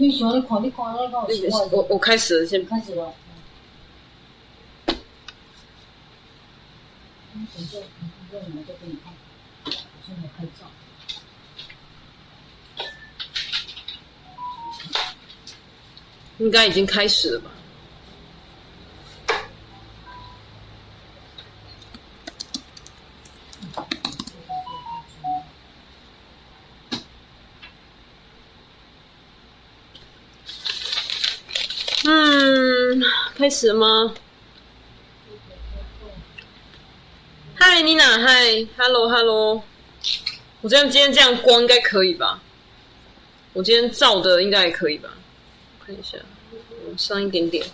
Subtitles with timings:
[0.00, 1.60] 你喜欢看，你看那个喜欢。
[1.70, 3.12] 我我开始了，先开始了。
[7.34, 7.76] 嗯，等下，
[8.32, 9.12] 等下，我再给你看。
[9.66, 9.70] 我
[10.06, 10.64] 现在拍照。
[16.38, 17.50] 应该已经开始了吧？
[32.02, 33.02] 嗯，
[33.60, 34.14] 开始了吗？
[37.56, 39.62] 嗨，妮娜，嗨，Hello，Hello。
[40.62, 42.40] 我这样今天这样光应该可以吧？
[43.52, 45.10] 我今天照的应该还可以吧？
[45.84, 46.16] 看一下，
[46.96, 47.66] 上一点点，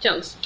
[0.00, 0.36] 这样子，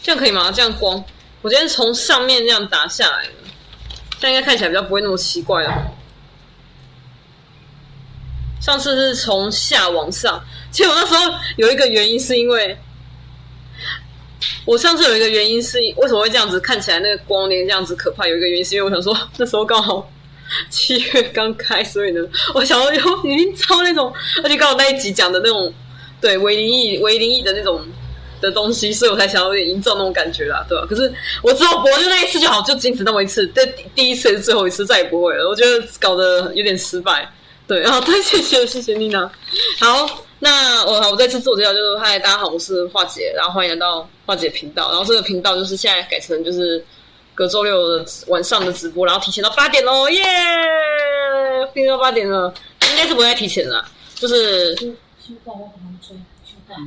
[0.00, 0.52] 这样可以吗？
[0.52, 1.04] 这样光，
[1.42, 3.32] 我今天从上面这样打下来的，
[4.20, 5.90] 这样应该看起来比较不会那么奇怪了。
[8.64, 12.74] 上次是从下往上，其实我那时候有一个原因是因为，
[14.64, 18.26] 我上次有一个原因是为什么会这样子看起来那个光连这样子可怕？
[18.26, 20.10] 有一个原因是因为我想说那时候刚好。
[20.68, 22.20] 七月刚开，所以呢，
[22.54, 24.12] 我想要有已经超那种，
[24.42, 25.72] 而且刚好那一集讲的那种，
[26.20, 27.80] 对，伪灵异、伪灵异的那种
[28.42, 30.86] 的东西，所以我才想要营造那种感觉啦，对吧？
[30.88, 31.10] 可是
[31.42, 35.48] 我只有播就那一次就好，就仅此那么一次，这第一次是最后一次，再也不会了。
[35.48, 37.26] 我觉得搞得有点失败，
[37.66, 39.30] 对，然后对，谢谢谢谢妮娜。
[39.80, 46.84] 好，那我我再次自我介绍，就是嗨，大家好，我是华姐，然后欢迎来到华姐频道，然后这个频道就是现在改成就是。
[47.36, 50.22] 隔周六的晚上的直播，然后提前到八点哦，耶！
[51.74, 52.54] 提前到八点了，
[52.92, 53.84] 应该是不会再提前了，
[54.14, 54.72] 就是，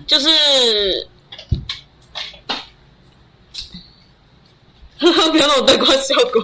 [0.08, 1.06] 就是，
[4.98, 6.42] 不要那种灯光效果，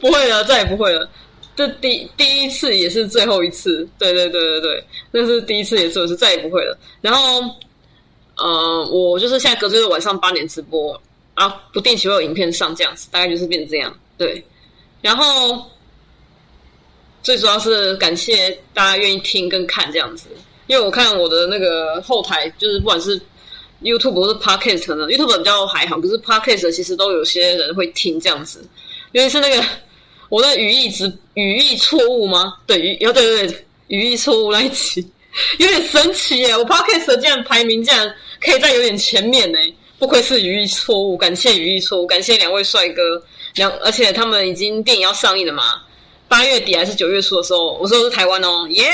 [0.00, 1.08] 不会了，再也不会了。
[1.56, 6.76] 这第第一次也是最后一次，对对对对对，那是第一次也是，我是再也不会了。
[7.00, 7.42] 然后，
[8.36, 11.00] 呃，我就是现在隔周六晚上八点直播。
[11.34, 13.98] 啊，不定期会有影片上这样子，大概就是变成这样。
[14.18, 14.44] 对，
[15.00, 15.64] 然后
[17.22, 20.28] 最主要是感谢大家愿意听跟看这样子，
[20.66, 23.18] 因为我看我的那个后台，就是不管是
[23.80, 28.62] YouTube 或是 Podcast 呢，YouTube 比较还好，可是 Podcast 其实都有些人会听这样子，
[29.12, 29.64] 因为是那个
[30.32, 32.54] 我的语义词语义错误吗？
[32.66, 35.06] 对，语哦对对对，语义错误那一集
[35.60, 38.10] 有点神奇耶，我 Podcast 竟然排名竟然
[38.40, 39.58] 可以在有点前面呢。
[39.98, 43.22] 不愧是语义错误，感谢语义错误，感谢两位帅哥，
[43.56, 45.82] 两而且他们已经电影要上映了嘛，
[46.28, 48.88] 八月底还是九月初的时候，我说是台湾哦，耶，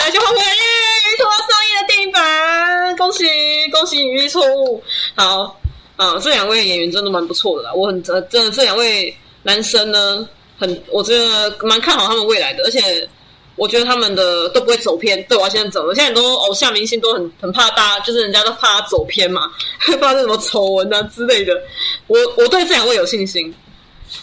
[0.00, 3.26] 来就欢迎耶，语义错误上映的电影版，恭喜
[3.70, 4.82] 恭喜语义错误，
[5.14, 5.60] 好
[5.96, 10.26] 啊，这两位演员真的蛮不错的啦，我很真的这两位男生呢，
[10.58, 13.08] 很我觉得蛮看好他们未来的，而且。
[13.56, 15.94] 我觉得他们的都不会走偏，对，我现在走了。
[15.94, 19.42] 现在很多偶像明星都很很怕大家，就是人家都怕他走偏嘛，
[20.00, 21.56] 怕这什么丑闻啊之类的。
[22.08, 23.54] 我我对这两位有信心，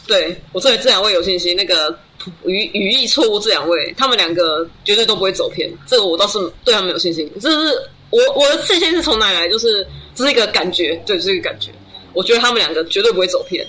[0.06, 1.56] 对我对这两位有信心。
[1.56, 1.98] 那个
[2.44, 7.32] 语语义错误这两位，他们两个绝对都不会走偏，这个我倒是对他们有信心。
[7.40, 9.48] 这是我我的信心是从哪来？
[9.48, 11.72] 就是这是一个感觉，对，这是一个感觉。
[12.12, 13.66] 我觉得他们两个绝对不会走偏，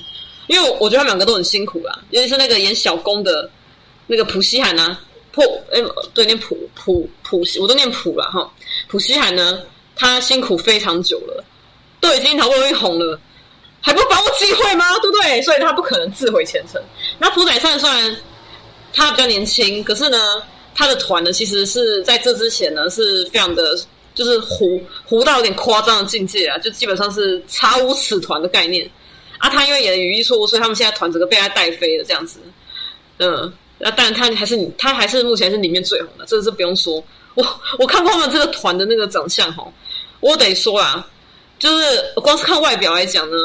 [0.46, 3.48] 因为我觉得他们两个都很辛苦啦，尤其是那个演小攻的
[4.06, 5.00] 那个朴熙涵啊。
[5.34, 5.40] 普
[5.72, 5.80] 哎，
[6.12, 8.52] 对，念普普普西，我都念普了哈。
[8.86, 9.60] 朴熙涵呢，
[9.96, 11.42] 他辛苦非常久了，
[12.00, 13.18] 都已经好不容易红了，
[13.80, 14.84] 还不把握机会吗？
[14.98, 15.40] 对不对？
[15.40, 16.78] 所以他不可能自毁前程。
[17.18, 18.14] 那朴宰善虽然
[18.92, 20.18] 他比较年轻，可是呢，
[20.74, 23.74] 他的团呢，其实是在这之前呢，是非常的，
[24.14, 28.86] 就是糊糊到有点夸张的境界啊，就基本上是查无此团的概念
[29.42, 29.50] 啊。
[29.50, 32.38] 他因为演的语义错误，所以他们现在团整个被他带飞了，这样子，
[33.18, 33.52] 嗯。
[33.84, 37.02] 那当然，他还是你，他还是目前是里面最红的，这个是不用说。
[37.34, 37.44] 我
[37.80, 39.66] 我看过他们这个团的那个长相哈，
[40.20, 41.04] 我得说啊，
[41.58, 43.36] 就是光是看外表来讲呢，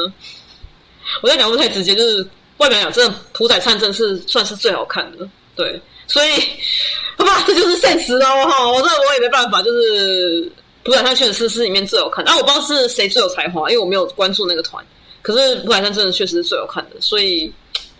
[1.22, 2.24] 我在讲不太直接，就是
[2.58, 5.80] 外表讲，真的朴宰善真的是算是最好看的，对。
[6.06, 6.30] 所以，
[7.18, 10.52] 好吧，这就是现实哦哈，我这我也没办法，就是
[10.84, 12.30] 朴宰善确实是是里面最好看的。
[12.30, 14.84] 啊，我不知道是谁最有才华，因为我没有关注那个团，
[15.22, 17.52] 可是朴宰善真的确实是最好看的，所以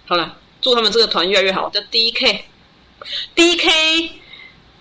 [0.07, 0.37] 好了。
[0.61, 2.45] 祝他们这个团越来越好，叫 D K
[3.33, 4.11] D K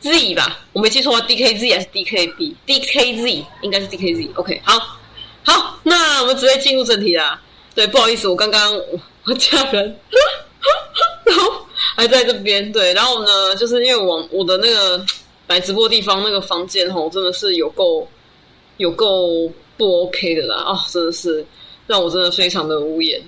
[0.02, 4.32] Z 吧，我没记错啊，D K Z 还是 D K B？D K Z 应该是 D K Z。
[4.34, 4.98] OK，好，
[5.46, 7.40] 好，那我们直接进入正题啦。
[7.76, 8.76] 对，不好意思，我刚刚
[9.26, 10.00] 我家人
[11.26, 11.64] 然后
[11.96, 12.72] 还在这边。
[12.72, 15.06] 对，然后呢，就是因为我我的那个
[15.46, 18.08] 来直播地方那个房间吼，真的是有够
[18.78, 19.48] 有够
[19.78, 21.46] 不 OK 的啦啊、哦，真的是
[21.88, 23.22] 让我真的非常的无言。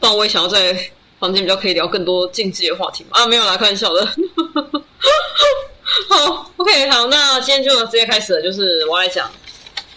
[0.00, 3.18] 不然我也想要在房间比较可以聊更多竞技的话题嘛。
[3.18, 4.06] 啊，没有啦，开玩笑的。
[6.08, 9.30] 好，OK，好，那今天就直接开始了，就是我来讲，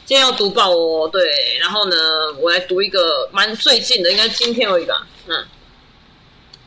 [0.05, 1.95] 今天要读报哦，对，然后呢，
[2.39, 5.45] 我来读一个蛮最近的，应该今天而已吧，嗯，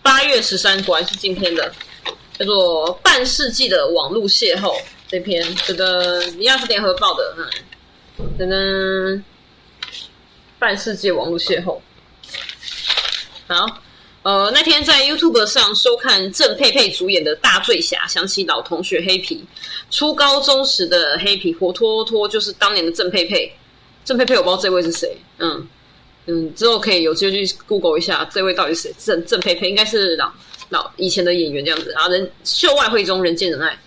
[0.02, 1.72] 八月十三，果然是今天的，
[2.38, 4.74] 叫做《半世纪的网络邂逅》
[5.06, 7.46] 这篇，噔噔，一样是联合报的，嗯，
[8.38, 9.22] 噔噔，
[10.60, 11.78] 半世界网络邂逅，
[13.48, 13.80] 好。
[14.22, 19.42] 呃，那天在 YouTube 上收看郑佩佩主演的《大醉侠》，想起老同学黑皮，
[19.90, 23.50] 初高中时的黑皮活脱脱就是当年的郑佩佩。
[24.04, 25.66] 郑佩佩，我不知道这位是谁，嗯
[26.26, 28.94] 嗯，之后可以有机会去 Google 一下这位到底是谁。
[28.98, 30.30] 郑郑佩佩应该是老
[30.68, 33.78] 老以前的演员这样子，然后人秀外慧中，人见人爱。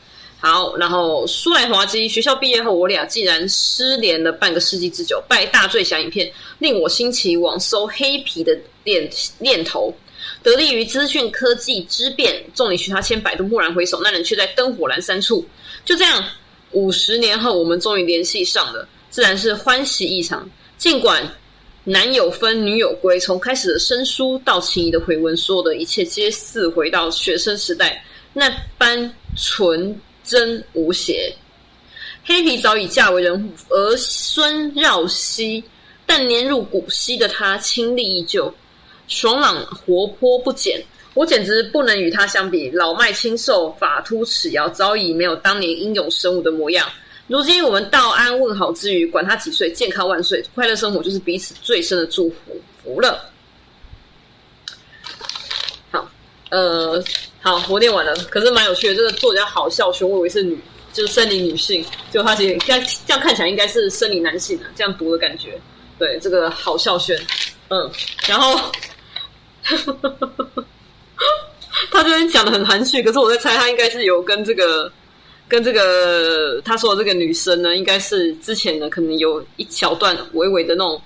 [0.45, 5.23] 好，然后说来滑稽，学校毕业后，我俩竟然失联了半个世纪之久。
[5.25, 6.29] 拜《大醉侠》影片
[6.59, 8.53] 令我兴起网搜黑皮的
[8.83, 9.09] 念
[9.39, 9.95] 念头。
[10.43, 15.45] 得力于资讯科技之便，众里寻他千百度，蓦然回首，那人却在灯火阑珊处。
[15.85, 16.21] 就这样，
[16.71, 20.45] 五十年后，我们终于联系上了，自然是欢喜异常。
[20.77, 21.25] 尽管
[21.85, 28.03] 男友分，女友归，从开始的生疏到情谊的回温，所有的一切皆似回到学生时代
[28.33, 29.97] 那般纯
[30.33, 31.31] 真无邪。
[32.25, 35.63] 黑皮早已嫁为人妇，儿孙绕膝，
[36.07, 38.51] 但年入古稀的她，清丽依旧。
[39.07, 40.83] 爽朗活泼不减，
[41.13, 42.71] 我简直不能与他相比。
[42.71, 46.89] 老迈清瘦，发秃齿摇，早已没有当年英勇神武的模样。
[47.27, 52.59] 如今我们道安问好之余，管他几岁，健康万岁，快乐生活就是彼此最深的祝福。
[52.83, 53.29] 服了。
[55.91, 56.09] 好，
[56.49, 57.01] 呃，
[57.43, 58.15] 好，我念完了。
[58.31, 60.57] 可是蛮有趣的，这个作者好笑轩，我以为是女，
[60.91, 65.59] 就是森林女性，就他其实这样这样看起来应该是森林男性啊，这样读的感觉。
[65.99, 67.15] 对，这个好笑轩，
[67.67, 67.91] 嗯，
[68.27, 68.59] 然后。
[71.91, 74.91] 他这边讲的很含蓄，可是我在猜，他应该是有跟这个、
[75.47, 81.01] 跟这个他说的这个女生呢，应该是之前呢，可能有一小段微微的那种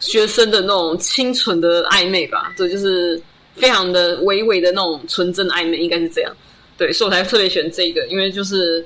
[0.00, 3.20] 学生的那种清纯的暧昧吧，对，就是
[3.58, 6.34] 非常的微微的那种纯真暧昧，应该是这样。
[6.76, 8.84] 对，所以我才特别选这个，因为就是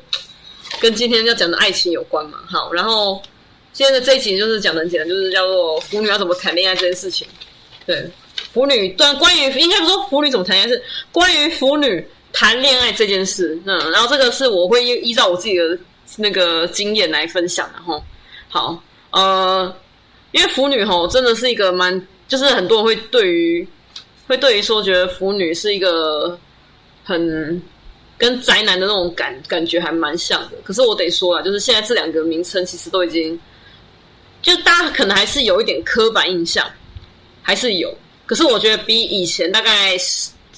[0.80, 2.38] 跟今天要讲的爱情有关嘛。
[2.46, 3.22] 好，然后
[3.72, 7.26] 今天的这一集就是讲的很简单，就是叫做腐女要怎么谈恋爱这件事情。
[7.86, 8.10] 对。
[8.52, 13.58] 腐女，对，关于应该不说腐女怎么谈恋爱，是关于腐女谈恋爱这件事。
[13.64, 15.78] 嗯，然后这个是我会依照我自己的
[16.18, 18.02] 那个经验来分享的哈。
[18.50, 19.74] 好，呃，
[20.32, 23.66] 因为腐女吼真的是一个蛮，就是很多人会对于
[24.26, 26.38] 会对于说觉得腐女是一个
[27.04, 27.62] 很
[28.16, 30.52] 跟宅男的那种感感觉还蛮像的。
[30.62, 33.38] 可是我得说了，就是现在这两个名称其实都已经，
[34.40, 36.70] 就大家可能还是有一点刻板印象，
[37.42, 37.92] 还是有。
[38.24, 39.96] 可是我觉得比以前大概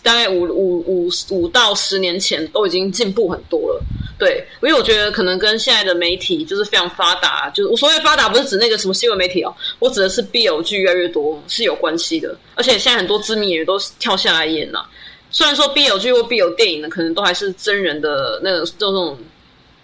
[0.05, 3.83] 大概五五五五到十年前都已经进步很多了，
[4.19, 14.87] 对，因为我觉得可能跟现在的媒体就是非常发达，就是我所谓发达不是指那个什么新闻媒体哦，我指的是 BL 剧越来越多是有关系的，而且现在很多知名演员都跳下来演了，
[15.31, 19.19] 虽然说 BL 剧或 BL 电影呢，可能都还是真人的那个这种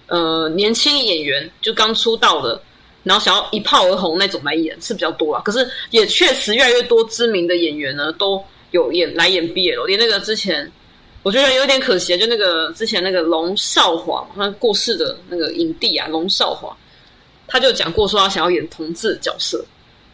[0.06, 2.60] 呃年轻演员就刚出道的。
[3.02, 8.38] 然后想要一炮而红那种来演是比较多啊，可是也确实越来越多知名的演员呢都
[8.70, 10.70] 有演来演 BL，连那个之前
[11.22, 16.76] 我觉得有点可惜，就那个之前那个龙少华，他过世的那个影帝啊，龙少华，
[17.46, 19.64] 他就讲过说他想要演同志角色，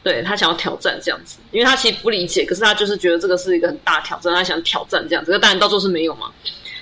[0.03, 6.31] 对，他想要挑战这样子，因为他其实不理解，可是他就是觉得这个是一个很大挑战，他想挑战这样子，可当然到最后是没有嘛。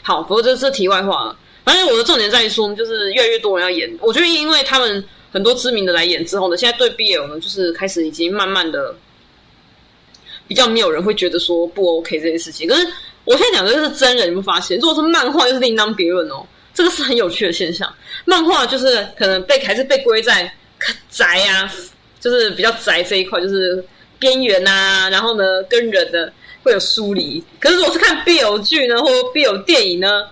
[0.03, 5.05] 好，不过这是题外话了，反正我的重点在于说，就是越来越多人要演，我觉得因为他们。
[5.35, 8.95] 很多知名的来演之后呢，现在对 BL 呢，就是开始已经慢慢的
[10.47, 12.69] 比较没有人会觉得说不 OK 这件事情。
[12.69, 12.87] 可是
[13.25, 16.47] 我现在讲的就是真人，你们发现，如果是漫画，又是另当别论哦。
[16.75, 17.93] 这个是很有趣的现象。
[18.25, 20.53] 漫画就是可能被还是被归在
[21.09, 21.73] 宅啊，
[22.21, 23.85] 就是比较宅这一块，就是
[24.19, 26.33] 边缘啊，然后呢跟人的
[26.63, 27.43] 会有疏离。
[27.61, 30.27] 可是如果是看 BL 剧呢，或 BL 电影呢，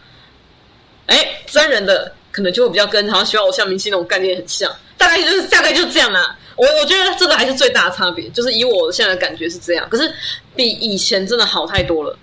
[1.06, 4.70] 哎，真人的可能就会比较跟好像喜欢偶像明星那种概念很像。
[4.98, 9.88] 大概就是大概就是这样啊，我我觉得这个还是最大差别，就是以我现在的感觉是这样。
[9.90, 10.12] 可是
[10.54, 12.16] 比以前真的好太多了。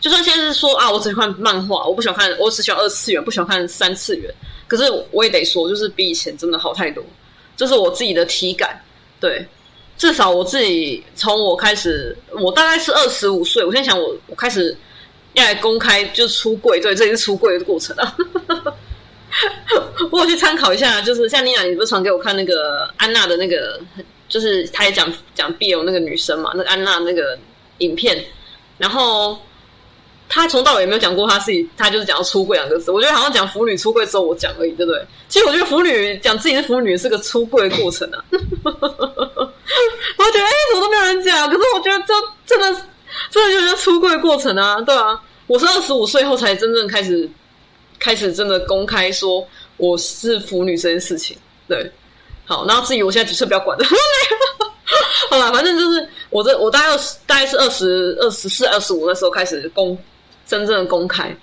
[0.00, 4.32] 就算现在是说啊，我只喜欢漫画，我不喜欢看，我只喜欢二次元，不喜欢看三次元。
[4.68, 7.02] 可是我也得说，就是比以前真的好太多，
[7.56, 8.80] 这是我自己的体感。
[9.18, 9.44] 对，
[9.96, 14.76] 至少我自己从我开始，我大概是二十五岁，我现在想我我开始
[15.32, 18.16] 要来公开就出柜，对，这也是出柜的过程啊。
[20.10, 23.80] 我去参考一下，就是像妮娜，你不是传给我看那个安娜的那个，
[24.28, 27.38] 就是她也讲讲 BL 那个女生嘛，那个安娜那个
[27.78, 28.24] 影片，
[28.78, 29.38] 然后
[30.28, 32.90] 他从到尾也没有讲过他自己，他就是讲出柜两个字。
[32.90, 35.02] 我觉得好像讲腐女出柜之后我讲而已，对不对？
[35.28, 38.24] 其实我觉得腐女讲自己是腐女是个出柜的过程啊。
[38.30, 41.48] 我觉得哎，怎么都没有人讲？
[41.48, 42.14] 可是我觉得这
[42.46, 42.80] 真的
[43.30, 45.20] 真的就是出柜过程啊，对啊。
[45.46, 47.26] 我是二十五岁后才真正开始
[47.98, 51.36] 开始真的公开说我是腐女这件事情，
[51.66, 51.90] 对。
[52.44, 53.84] 好，然后至于我现在几岁不要管了。
[55.28, 59.96] 好了，反正就是我这我大概二十大概是二十二十四二十五那时候开始公
[60.46, 61.36] 真正的公开。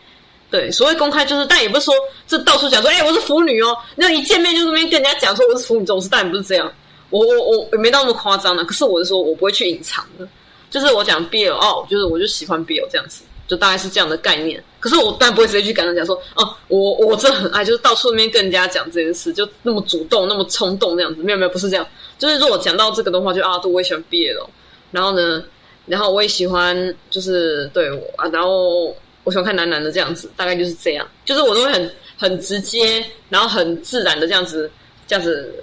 [0.50, 1.94] 对，所谓公开就是，但也不是说
[2.28, 3.78] 这到处讲说，哎、我是腐女哦。
[3.96, 6.72] 那一见面就那边跟人家讲说我是腐女这种事，当然不是这样。
[7.12, 10.28] 我我我也没到那么夸张的，可是我是说我不会去隐藏的，
[10.72, 13.24] 就是我讲 BL 哦，就是我就喜欢 BL 这样子。
[13.48, 21.88] 就大概是这样的概念，可是我当然不会直接去跟人家讲说，哦，我我真的很爱，就是到处那边跟人家讲这件事，就那么主动、那么冲动那样子，没有没有，不是这样。
[22.18, 24.48] 就是如果讲到这个的话，就啊，对，我也喜欢 BL，
[24.92, 25.44] 然后呢，
[25.86, 28.86] 然后我也喜欢，就是对我啊，然后
[29.24, 34.72] 我喜欢看男男的这样子，大概就是这样，就是我都会很很直接，然后很自然的这样子，
[35.06, 35.54] 这样子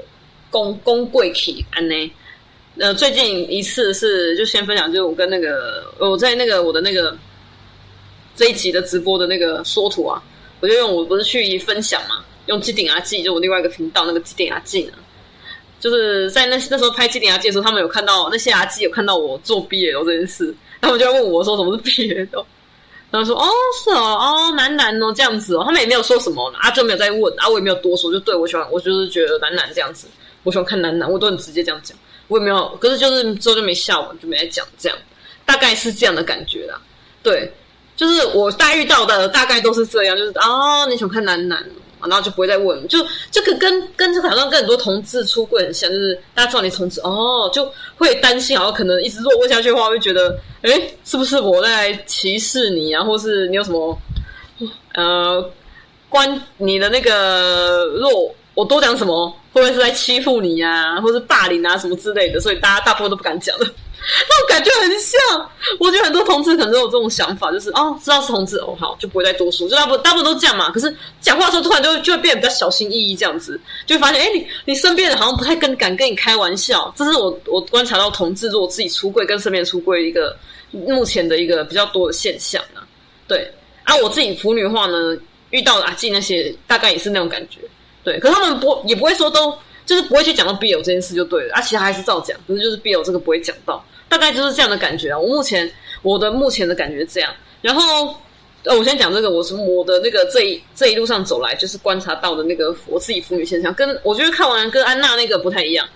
[0.50, 2.12] 公公贵体安呢。
[2.78, 7.16] 呃，最近一次是就先分享，就是我跟那个我在那个我的那个。
[8.34, 10.22] 这一集的直播的那个缩图啊，
[10.60, 14.92] 我就用我不是去分享嘛，用机顶阿记，就我另外一个频道那个机顶阿记呢，
[15.80, 22.44] 就是在那那时候拍机顶阿记的时候，他们有看到那些阿记有看到我做 BL 这件事，他们就要问我说什么是 BL，
[23.10, 23.48] 然后说哦
[23.84, 30.06] 是哦哦男男哦这样子哦，他们也没有说什么，阿就没有再问，阿我也没有多说，就对我喜欢我就是觉得男男这样子，
[30.42, 31.96] 我喜欢看男男，我都很直接这样讲，
[32.28, 34.98] 我也没有，可是就是之后就没下文，就没再讲这样，
[35.44, 36.80] 大概是这样的感觉啦，
[37.22, 37.52] 对。
[38.02, 41.64] 就是我大遇到的大概都是这样，就是哦，你喜欢看男男，
[42.00, 42.98] 然后就不会再问，就
[43.30, 53.96] 这个跟跟这个好像跟很多同志出柜很像，就是大家知道你同志哦，就会担心，然后可能一直如果问下去的话，会觉得诶，是不是我在歧视你啊，或是你有什么
[54.94, 55.48] 呃
[56.08, 63.66] 关你的那个若我多讲什么，会不会是在欺负你啊，或是霸凌啊什么之类的，所以大家大部分都不敢讲的。
[64.28, 70.72] 那种感觉很像，我觉得很多同志可能都有这种想法，就是哦，知道是同志哦，好，就不会再多说，就大部大部分都这样嘛。
[70.72, 76.92] 可是讲话的时候突然就就会变得比较小心翼翼，这样子就会发现，哎，你你身边人好像不太跟敢跟你开玩笑。
[76.96, 80.36] 这是我我观察到同志如果自己出柜跟身边出柜一个
[80.72, 82.82] 目前的一个比较多的现象啊。
[83.28, 83.48] 对，
[83.84, 85.16] 啊，我自己腐女化呢，
[85.50, 87.60] 遇到的阿静那些大概也是那种感觉。
[88.04, 93.84] 对，可他们不也不会说都就是不会去讲到 BL 这件事就对了，啊，其他还是照讲，可是就是 BL 这个不会讲到。
[94.08, 95.18] 大概就是这样的感觉啊！
[95.18, 97.32] 我目前我的目前的感觉是这样。
[97.62, 98.14] 然后，
[98.62, 105.88] 呃，我先讲这个，我是我的那个这一这一路上走来，就是观察到的那个我自己腐女现象，跟我觉得看完跟安娜那个不太一样。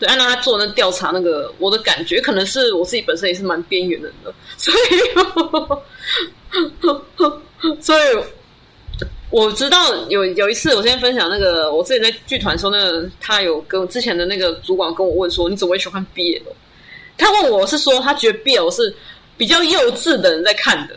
[0.00, 4.76] 对，安娜她做那调查，那个我的感觉可能是我自己本身也是蛮边缘的人的，所以，
[7.80, 8.00] 所以
[9.30, 16.42] 我知道有有一次，我先分享那个我之前在剧团的时候，那个他有跟之前的那个主管跟我问说，你怎么会喜欢看 BL？
[17.16, 18.94] 他问我是说，他觉得 BL 是
[19.36, 20.96] 比较幼稚的人在看的，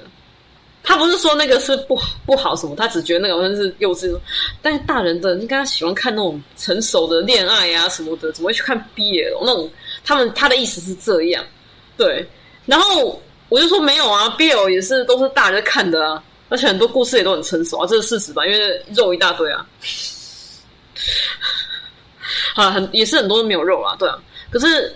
[0.82, 4.18] 他不是说那个是不不好什么，他只觉得那个好像是幼稚。
[4.62, 9.70] 但是大人的应该喜欢看那种成熟的恋爱啊什么的，怎么会去看 BL 那种？
[10.04, 11.44] 他们他的意思是这样，
[11.96, 12.28] 对。
[12.66, 18.46] 然后我就说没有啊，BL 也是都是大人在看的啊，而且很多故事也都很成熟啊，这是事实吧？
[18.46, 19.66] 因为肉一大堆啊，
[22.56, 24.18] 啊，很也是很多都没有肉啊，对啊，
[24.52, 24.96] 可是。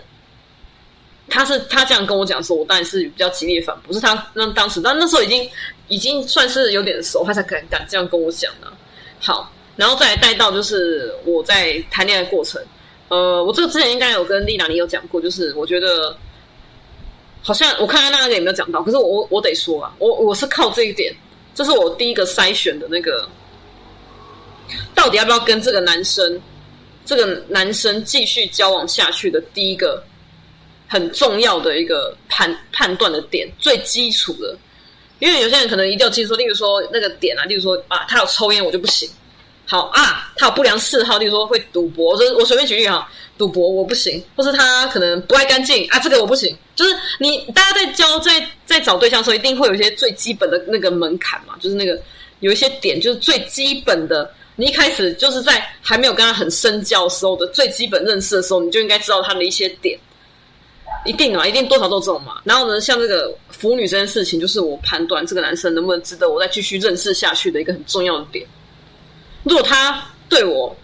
[1.30, 5.48] 他是他这样跟我讲说，我当然是比较激烈反驳，是他那当时，但那时候已经
[5.90, 8.72] 已经算是有点熟，他才敢敢这样跟我讲的。
[9.20, 12.64] 好，然后再来带到就是我在谈恋爱过程，
[13.10, 16.18] 呃，我这个之前应该有跟丽娜你有讲过，就是我觉得
[17.42, 21.14] 好像我看看那个有没有讲到，可是我我得说啊，我我是靠这一点，
[21.58, 23.28] 这是我第一个筛选的那个，
[24.94, 26.40] 到底要不要跟这个男生
[27.04, 30.04] 这个男生继续交往下去的第一个。
[30.90, 34.58] 很重要的一个判判断的点，最基础的，
[35.20, 39.10] 因为有些人可能一定要记住说，例如说那个点啊，例如说啊，他有抽烟我就不行。
[39.66, 43.06] 好啊，他有不良嗜好，例如说会赌博，我我随便举例哈，
[43.38, 46.56] 赌博我不行，或是他可能不爱干净啊，这个我不行。
[46.76, 52.00] 就是你大家在交在在找对象的时候，一定会有一些最基本的那个门槛嘛，就是那个
[52.40, 59.98] 有一些点，就是最基本的，你一开始就是在还没有跟他很深交时候的最基本认识的时候，你就应该知道他的一些点。
[61.06, 62.42] 一定嘛，一定多少都这种嘛。
[62.44, 68.46] 然后呢，像这个腐女这件事情，就是我判断这个男生能不能值得我再继续认识下去的一个很重要的点。
[69.44, 70.76] 如果他对我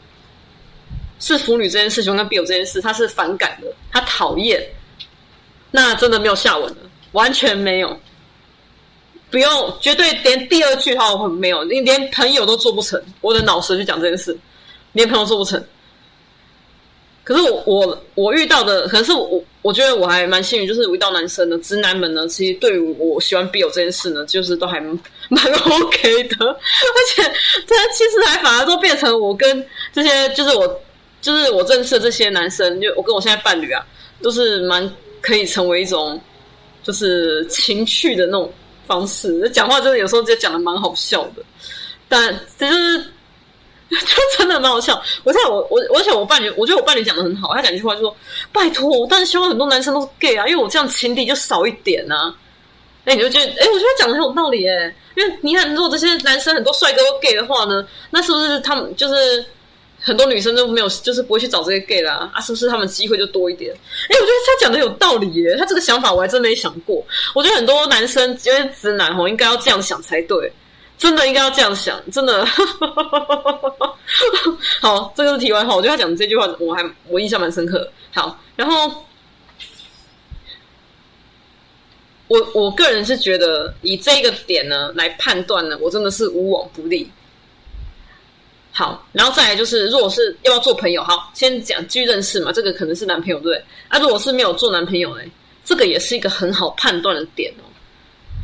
[1.24, 4.62] 是腐女这件事情跟 BL 这件事，他是反感的，他讨厌，
[5.72, 6.76] 那真的没有下文了。
[7.14, 7.98] 完全没有，
[9.32, 13.02] 不用，绝对连第二句话我没有，你连朋友都做不成。
[13.22, 14.38] 我的脑神去讲这件事，
[14.92, 15.64] 连朋友做不成。
[17.24, 24.92] 可是我我我遇到的，可是我我觉得我还蛮幸运，就是遇到男生呢，直男们呢，其实对于我喜欢 BL 这件事呢，就是都还蛮
[25.40, 30.82] OK 的，而且他其实还反而都变成我跟这些，就是我
[31.24, 33.84] 就是我认识的这些男生，就我跟我现在伴侣啊，
[34.22, 34.88] 都是蛮
[35.22, 36.22] 可以成为一种
[36.84, 38.54] 就是情趣的那种
[38.86, 41.42] 方式，讲话真的有时候就讲的蛮好笑的，
[42.08, 43.04] 但这就是。
[43.94, 45.00] 就真的蛮好笑。
[45.24, 47.54] 我在我我我想我伴侣，我觉得我伴侣讲的很好。
[47.54, 48.16] 他讲一句话就说
[48.52, 52.34] ：“拜托，我当然希望很多男生都是 gay 啊，因为我这样情敌就少一点啊。”
[53.06, 54.96] 那你就觉得，哎，我觉得讲的很有道理哎。
[55.16, 59.46] 因为你看，如果这些男生很多帅哥都 gay 的话呢，那是不是他们就是
[60.06, 62.30] 很多女生都没有，就是不会去找这些 gay 啦？
[62.34, 63.74] 啊，是不是他们机会就多一点？
[63.74, 65.56] 哎，我觉得他讲的有道理耶。
[65.58, 67.02] 他这个想法我还真没想过。
[67.34, 70.52] 我觉得很多男生因为直男吼，应该要这样想才对。
[70.96, 72.46] 真的应该要这样想，真的。
[74.82, 75.76] 好，这个是题外话。
[75.76, 77.90] 我觉得他讲的这句话，我还我印象蛮深刻。
[78.14, 79.06] 好，然后
[82.28, 87.10] 我我个人是觉得以这个点呢来判断呢，我真的是无往不利。
[88.76, 93.56] 好，然后再来就是，如果是要不要做朋友，好，先讲继续认识嘛，这个可能是男朋友对。
[93.88, 95.24] 啊，如果是没有做男朋友呢，
[95.64, 97.64] 这个也是一个很好判断的点哦。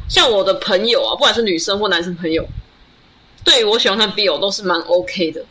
[0.08, 2.46] 像我的朋友啊，不管是女生或男生朋友，
[3.44, 5.44] 对我喜欢看 BL 都是蛮 OK 的，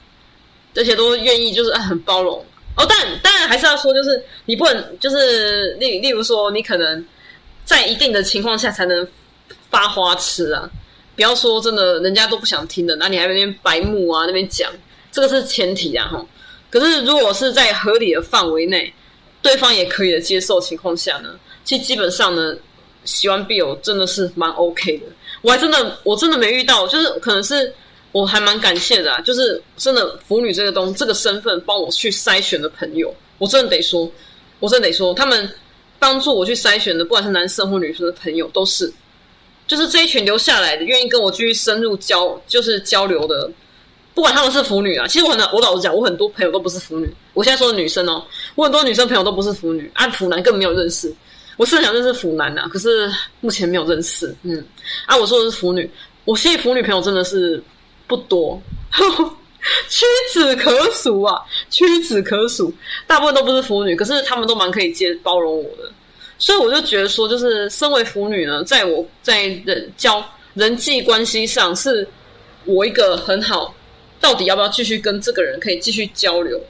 [0.73, 2.39] 这些都愿意就是很包容
[2.77, 2.87] 哦。
[2.89, 7.05] 但当然还是要说，就是你不能就是例例如说，你可能
[7.65, 9.07] 在一定的情况下才能
[9.71, 10.71] 发花痴啊，
[11.19, 14.73] 不要说真的人家都不想听的，那你还在那边白目啊那边讲，
[15.11, 16.25] 这个是前提啊哈。
[16.71, 18.95] 可是如果是在合理的范围内，
[19.43, 21.31] 对方也可以接受情况下呢，
[21.65, 22.57] 其实基本上呢。
[23.05, 25.07] 喜欢 BL 真的是蛮 OK 的，
[25.41, 27.73] 我还真的我真的没遇到，就是可能是
[28.13, 34.13] 我还蛮感谢的啊，就是真的腐女这个东这个身份帮我去筛选的朋友，我真的得说，
[34.61, 35.51] 我真的得说，他们
[35.99, 38.93] 帮助我去筛选的，不管是男生或女生的朋友，都是
[39.69, 43.49] 就是这一群留下来的，愿意跟我继续深入交就是交流的，
[44.15, 48.25] 不管他们是腐女啊，其实我很我老实讲，我很多朋友都不是腐女，我现在说的女生哦，
[48.57, 51.15] 我很多女生朋友都不是腐女，啊腐男更没有认识。
[51.59, 54.33] 我是想认识腐男呐，可是目前没有认识。
[54.45, 54.65] 嗯，
[55.07, 55.91] 啊，我说的是腐女，
[56.25, 57.61] 我现在腐女朋友真的是
[58.07, 58.63] 不多，
[59.91, 62.73] 屈指可数啊，屈指可数。
[63.09, 65.91] 大部分都不是腐女，可是他们都蛮可以接包容我的，
[66.39, 70.25] 所以我就觉得说，就是身为腐女呢，在我在人交
[70.55, 72.07] 人际关系上，是
[72.65, 73.75] 我一个很好，
[74.21, 76.61] 到底要不要继续跟这个人可以继续交流，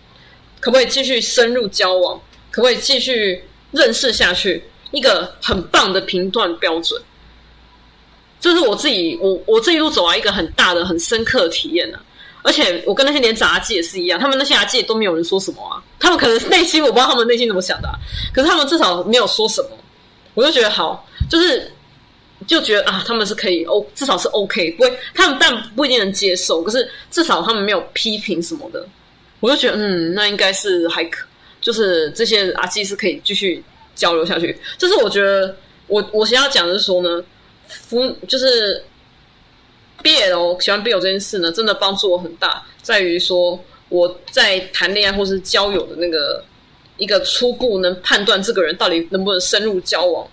[0.59, 4.64] 可不可以继续深入交往，可不可以继续认识下去？
[4.90, 6.98] 一个很棒的评断标准，
[8.40, 12.04] 这是我自己，我我这一路走来一个很大的、很深刻的体验呢、啊。
[12.48, 17.88] 而且我跟那些连杂技也是一样，他们那些杂技都没有人说什么啊，他们可能内心我不知道他们内心怎么想的、
[18.32, 19.68] 可是他们至少没有说什么，
[20.32, 21.70] 我就觉得好，就是
[22.46, 28.88] 就觉得啊，他们是可以 O，至少是 OK，不会，他们但不一定能接受，可是至少他们没有批评什么的，
[29.40, 31.26] 我就觉得嗯，那应该是还可，
[31.61, 33.62] 就是这些杂技是可以继续。
[33.98, 35.56] 交流下去，就是我觉得
[35.88, 37.20] 我我想要讲的是说呢，
[37.66, 38.80] 腐就是
[40.02, 43.58] BL 喜欢 BL 这件事呢，真的帮助我很大，在于说
[43.88, 46.42] 我在谈恋爱或是交友的那个
[46.96, 50.26] 一个初步能判断这个人到底能不能深入交往，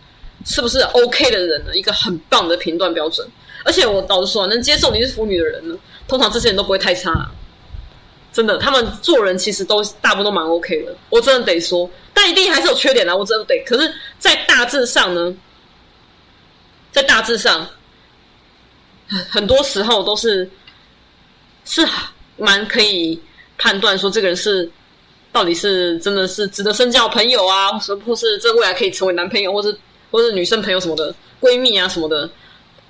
[0.46, 3.28] 是不是 OK 的人呢，一个很棒的评断标准。
[3.64, 5.76] 而且我老实说，能接受你是腐女的人呢，
[6.08, 7.32] 通常这些人都不会太差。
[8.32, 13.58] 真的，他们做人其实都大部分都蛮 OK 的，我真的得说，但一定还是有缺点的，我真的得。
[13.66, 15.34] 可是，在大致上呢，
[16.92, 17.66] 在大致上，
[19.30, 20.50] 很多时候都是
[21.64, 21.88] 是
[22.38, 23.20] 蛮可以
[23.58, 24.70] 判断说这个人是
[25.32, 27.72] 到底是真的是值得深交朋友啊，
[28.06, 29.78] 或是这未来可以成为男朋友，或是
[30.12, 32.30] 或是女生朋友什么的闺蜜啊什么的。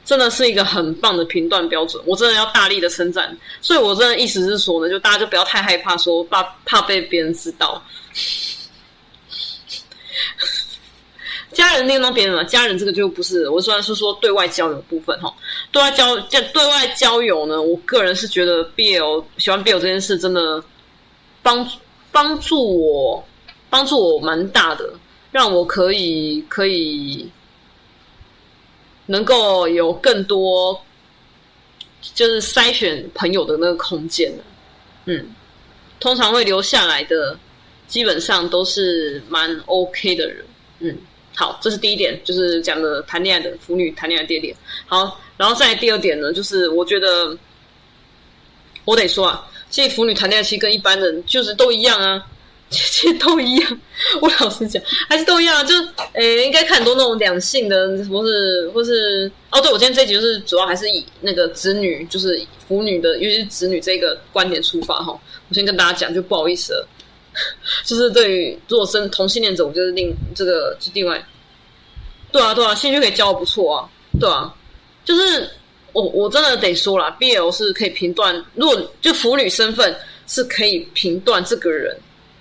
[0.06, 3.36] 真的是一个很棒的评断标准，我真的要大力的称赞。
[3.60, 7.84] 所以，我真的意思是说呢，就大家就不要太害怕说，怕怕被别人知道。
[11.56, 13.50] 家人另当别论嘛，家人这个就不是。
[13.50, 15.34] 我虽然是说对外交友的部分哈，
[15.72, 20.64] 对外交在对外交友呢，我个人是觉得 BL 喜欢 BL 这件事真的
[21.42, 21.68] 帮
[22.12, 23.26] 帮助我
[23.70, 24.94] 帮助我蛮大的，
[25.32, 27.28] 让我可以可以。
[29.08, 30.82] 能够有更多，
[32.02, 34.34] 就是筛选朋友的那个空间，
[35.06, 35.28] 嗯，
[36.00, 37.38] 通常会留下来的，
[37.86, 40.46] 基本上都是蛮 OK 的人，
[40.80, 40.98] 嗯，
[41.36, 44.56] 好，这是第一点，就是讲的谈恋爱的腐女谈恋爱的第二点。
[44.88, 47.38] 好，然后再第二点呢，就是我觉得
[48.86, 52.26] 我得说啊，其实腐女谈恋爱其实跟一般人就是都一样啊，
[52.72, 53.80] 其实都一样。
[54.22, 65.20] 我老实讲，还是都一样，啊就是诶，应该看很多那种两性的，或是或是哦，对，我今天这一集就是主要还是以那个子女，就是腐女的，尤其是子女这个观点出发哈。
[65.50, 66.88] 我先跟大家讲，就不好意思了。
[67.84, 71.24] 就是对于如果生同性恋者，我就是另这个就另外，
[72.32, 74.54] 对啊对啊，兴趣可以教的不错啊，对啊，
[75.04, 75.50] 就是
[75.94, 79.96] 我我真的得说啦，BL 是可以评断，如果就腐女身份
[80.28, 81.96] 是可以评断这个人，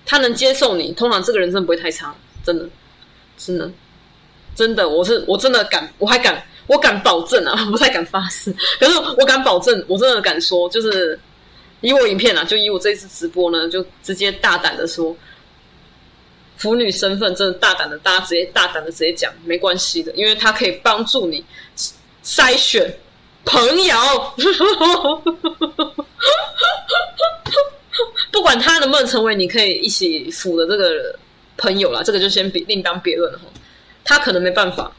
[0.05, 2.67] 他能接受你，通常这个人真的不会太差，真的，
[3.37, 3.69] 真的，
[4.55, 11.19] 真的，我是我真的敢，我还敢，我敢保证啊， 不太敢发誓，可是我敢保证，我真的敢说，就是。
[11.87, 15.15] 以我影片啊，就以我这一次直播呢，就直接大胆的说，
[16.57, 21.45] 腐女身份真的大胆的，大家直接大胆的直接讲，没关系的，因为它可以帮助你
[22.23, 22.91] 筛选
[23.43, 23.95] 朋友，
[28.31, 31.15] 不管他能不能成为你可以一起腐的这个
[31.55, 33.39] 朋友啦，这个就先别另当别论了。
[34.03, 34.91] 他可能没办法，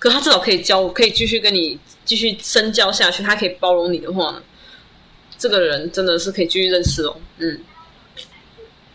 [0.00, 4.42] 可他至少可以教，可以继续跟你继续深交下去，他可以包容你的话呢。
[5.36, 7.60] 这个人真的是可以继续认识哦，嗯，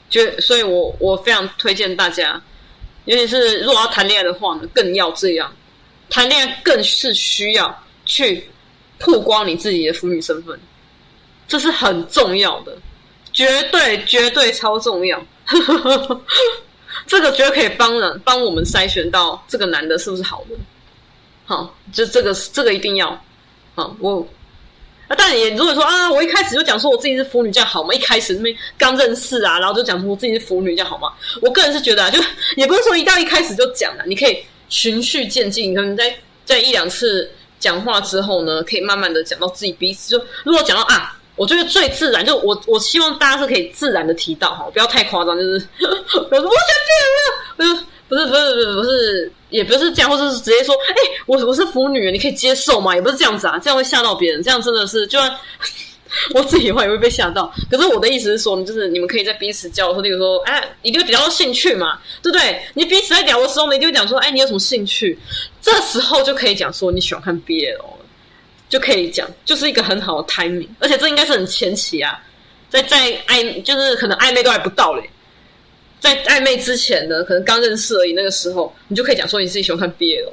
[0.09, 2.41] 就所以我，我非常推荐大家，
[3.05, 5.53] 尤其是如果要谈恋爱的话呢，更要这样，
[6.09, 8.43] 谈恋爱更是需要去
[8.97, 10.59] 曝光你自己的腐女身份，
[11.47, 12.75] 这是很重要的，
[13.33, 15.23] 绝对绝对超重要，
[17.05, 20.55] 这个绝对可以帮人帮我们筛选到这个男的是不是好的，
[21.45, 23.21] 好，就这个这个一定要，
[23.75, 24.27] 好我。
[25.09, 27.93] 啊，但也如果说啊，我一开始就讲说我自己是腐女，这样好吗？
[27.93, 31.11] 一开始那边刚认识啊，然后就讲说我自己是腐女，这样好吗？
[31.41, 32.21] 我个人是觉得啊， 就
[32.55, 34.37] 也不是说一到一开始就讲了，你可以
[34.69, 40.11] 循序渐进，可能在在一两次讲话之后呢，可以慢慢的讲到自己彼此。
[40.15, 46.53] 就如果讲到啊，我觉得最自然，就我我希望大家是可以自然的提到哈，不要太夸张，就是 我想变了，
[47.57, 49.31] 我 就不是不是不是不是。
[49.49, 50.95] 也不是这样，或者是直接说，哎、
[51.25, 52.93] 我我是腐女，你可以接受吗？
[52.93, 55.35] 也不是这样子啊，这样会吓到别人，这样真的是，就算
[56.35, 57.51] 我自己的话也会被吓到。
[57.67, 62.61] 可是我的意思是说，就是你们可以在彼此交流，说，例如说，哎、啊，你就比较兴趣嘛，对不对？
[62.75, 65.17] 你彼此在聊的时候呢，你就会讲说，哎、你有什么兴趣？
[65.63, 67.75] 这时候就可以讲说你喜欢看 BL，
[68.69, 72.21] 就可以讲，就是一个很好的 timing，而且这应该是很前期啊，
[72.69, 75.09] 在在暧，就是可能暧昧都还不到嘞。
[75.99, 78.13] 在暧昧之前呢，可能刚认识而已。
[78.13, 80.29] 那个时候，你就可以讲说你自己喜欢看 BL，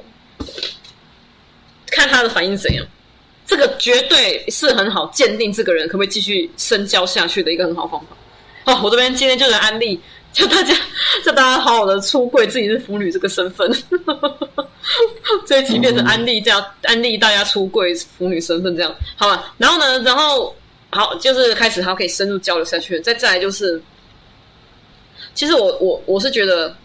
[1.87, 2.85] 看他的反应怎样。
[3.45, 8.07] 这个绝对是很好鉴定这个人可不可以继续深交下去的一个很好方法。
[8.65, 9.99] 哦，我这边今天就是安利，
[10.33, 10.73] 叫大家，
[11.25, 13.69] 叫大家好好的出柜自己是腐女这个身份。
[15.45, 19.53] 这一期变成安利，这样安利大家出柜腐女身份，这样好吧？
[19.57, 20.53] 然后呢，然后
[20.91, 22.99] 好，就是开始，好可以深入交流下去。
[23.01, 23.81] 再再来就是。
[25.37, 26.75] 其实我我我是觉得，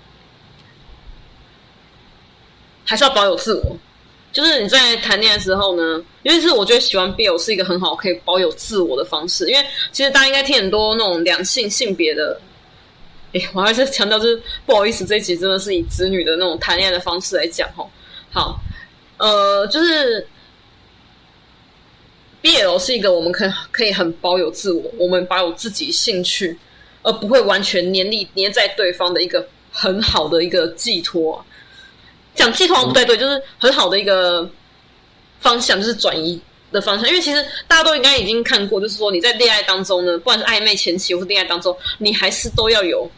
[2.85, 3.75] 还是要保有自我。
[4.31, 9.49] 就是你在谈恋爱的时候呢，因为是我觉得喜欢 Bill 是一个很好可以保有自我的方式。
[9.49, 12.39] 因为其实大家应该听很多那种两性性别的，
[13.33, 17.89] 哎，我还是强调就是不好意思，这一集真的是以子女的那种谈恋爱的方式来讲哦。
[18.31, 18.61] 好，
[19.17, 20.27] 呃，就是
[22.43, 26.59] BL 是一个我们可以可以很保有自我，我们保有自己兴趣。
[27.03, 31.45] 而不会完全黏腻黏在对方的一个很好的一个寄托，
[32.35, 34.49] 讲寄托不太对，就是很好的一个
[35.41, 37.09] 方向，就是转移的方向。
[37.09, 43.11] 因为其实大家都应该已经看过，就是说你在恋爱当中呢，不管是暧昧前期或恋爱当中，你还是都要有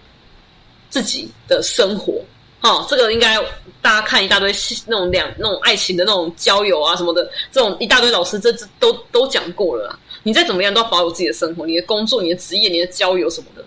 [0.90, 2.14] 自己的生活。
[2.62, 3.36] 哦，这个应该
[3.82, 4.50] 大家看一大堆
[4.86, 9.98] 那种两那种爱情的那种交友啊什么的，这种一大堆老师这这都都讲过了啦。
[10.22, 13.62] 你再怎么样都要保有自己的生活，你的工作、你的职业、你的交友什么的。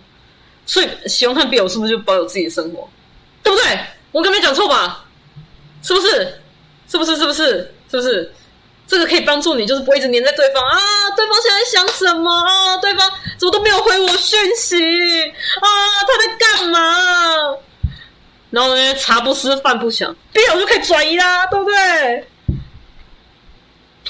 [0.68, 2.88] 所以喜欢看 BL 是不是就保有自己的生活，
[3.42, 3.80] 对不对？
[4.12, 5.06] 我刚没讲错吧？
[5.82, 6.40] 是不是？
[6.86, 7.16] 是不是？
[7.16, 7.74] 是不是？
[7.90, 8.32] 是不是？
[8.86, 10.78] 这个可以帮助你，就是不会一直黏在对方啊！
[11.16, 12.76] 对方现在想什么啊？
[12.76, 14.76] 对方怎么都没有回我讯息
[15.24, 15.68] 啊？
[16.06, 17.56] 他在干嘛？
[18.50, 22.26] 然后呢，茶不思饭不想，BL 就可以转移啦，对不对？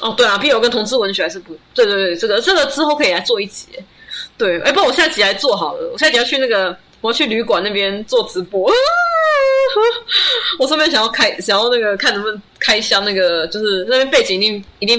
[0.00, 3.66] 哦，对啊，BL 跟同志文学还是不对，对对对，这个这个之后可以来做一集。
[4.36, 5.90] 对，哎，不，我下集来做好了。
[5.92, 8.70] 我下集要去那个，我要去旅馆那边做直播。
[10.58, 14.98] 我顺便想要开，想要那个看能不能开箱那个，就是那边背景一定一定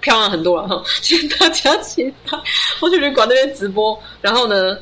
[0.00, 0.82] 漂亮很多了哈。
[1.00, 2.38] 请大家期待，
[2.80, 4.76] 我去旅馆那边直播，然后呢，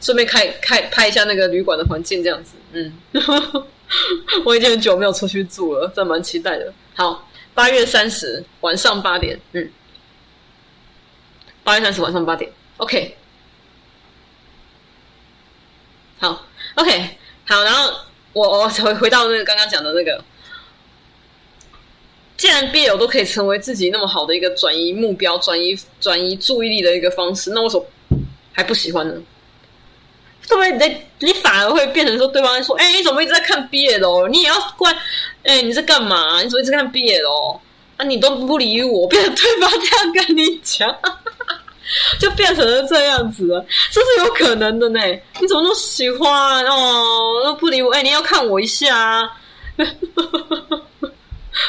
[0.00, 2.54] 顺便开开拍一下那个旅馆的环境，这样子。
[2.72, 2.92] 嗯，
[4.44, 6.72] 我已经很久没有出去住了，真蛮期待的。
[6.94, 9.70] 好，八月三十晚上八点，嗯，
[11.64, 13.16] 八月三十晚上八点，OK。
[16.18, 17.92] 好，OK，好，然后
[18.32, 20.24] 我我回回到那个刚刚讲的那个，
[22.38, 27.84] 既然 BL 都可以成为自己那么好的一个转移目标、转移转移注意力的一个方式，那为什么
[28.52, 29.14] 还不喜欢呢？
[30.48, 30.88] 对不对？
[31.20, 34.28] 你你反而会变成说，对方说：“哎，你怎么一直在看 BL？
[34.28, 34.96] 你也要怪？
[35.42, 36.40] 哎，你在干嘛？
[36.40, 37.60] 你怎么一直看 BL？
[37.98, 40.96] 啊，你都不理我，变成对方这样跟你讲。”
[42.18, 45.00] 就变成了这样子了，这是有可能的呢。
[45.40, 47.42] 你怎么那么喜欢哦？
[47.44, 49.22] 都不理我，哎，你要看我一下啊。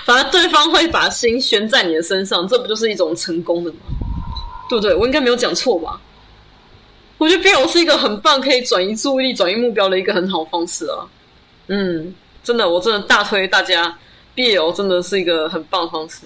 [0.05, 3.77] 反正对方会把心悬在你的身上，这不就是一种成功的吗？
[4.69, 4.93] 对不对？
[4.95, 5.99] 我应该没有讲错吧？
[7.17, 11.05] 我觉得 BL 是一个很棒，可以转移注意力、转移目标的一个很好方式啊。
[11.67, 13.97] 嗯，真的，我真的大推大家
[14.35, 16.21] ，BL 真的是一个很棒的方式。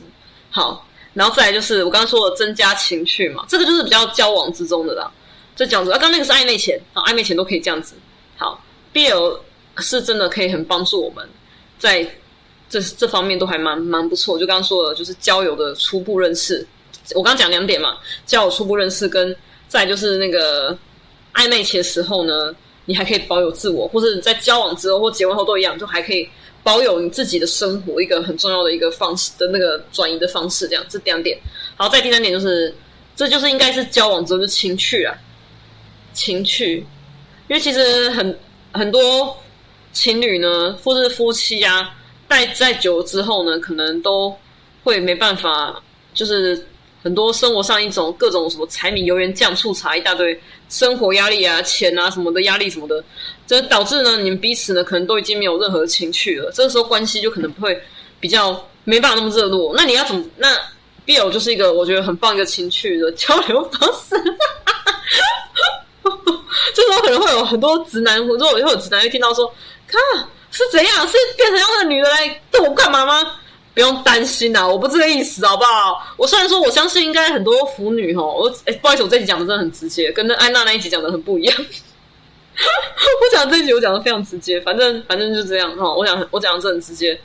[0.49, 0.85] 好。
[1.13, 5.11] 然后再来就是我刚刚说的增加情趣嘛，这个就是比较交往之中的啦。
[5.55, 7.93] 就讲着啊，刚刚那个是暧昧前啊，暧昧前都可以这样子。
[8.37, 9.37] 好，BL
[9.79, 11.27] 是真的可以很帮助我们
[11.77, 12.09] 在
[12.69, 14.39] 这这方面都还蛮蛮不错。
[14.39, 16.65] 就刚刚说的，就是交友的初步认识。
[17.13, 19.35] 我刚刚讲两点嘛，交友初步认识跟
[19.67, 20.75] 再就是那个
[21.33, 26.27] 暧昧前的时候呢，你还可以保有自我，或者在交往之后或结婚后都一样，就还可以。
[26.63, 31.37] 保有你自己的生活，一个很重要的一个方式的那个转移的方式，这样，这两点。
[31.75, 32.73] 好，再第三点就是，
[33.15, 35.15] 这就是应该是交往之后就情趣啊，
[36.13, 36.85] 情趣。
[37.47, 38.39] 因为其实很
[38.71, 39.37] 很多
[39.91, 41.95] 情侣呢，或者是夫妻啊，
[42.27, 44.35] 待在久了之后呢，可能都
[44.83, 45.81] 会没办法，
[46.13, 46.67] 就是。
[47.03, 53.03] 很多生活上一种各种什么柴米油盐酱醋茶一大堆，生活压力啊、钱啊什么的压力什么的，
[53.47, 56.51] 这导致呢，你们彼此呢可能都已经没有任何情趣了。
[56.51, 57.81] 这个时候关系就可能不会
[58.19, 59.73] 比较没办法那么热络。
[59.75, 60.23] 那你要怎么？
[60.37, 60.55] 那
[61.05, 64.15] Bill 就是一个我觉得很棒一个情趣的交流方式。
[66.73, 69.51] 这时候可能会有很多直男，或者会有直男会听到说
[69.87, 69.99] ：“看
[70.51, 71.07] 是怎样？
[71.07, 73.39] 是变成那个女的来对我干嘛吗？”
[73.73, 76.05] 不用担心呐，我不这个意思，好不好？
[76.17, 81.55] 我虽然说我相信应该很多腐女齁，我哎，不好意思，我这集讲的真的很直接，跟那安娜那一集讲的很不一样。
[81.57, 85.93] 我讲这一集我讲的非常直接，反正反正就这样哈。
[85.93, 87.17] 我讲我讲的真的很直接。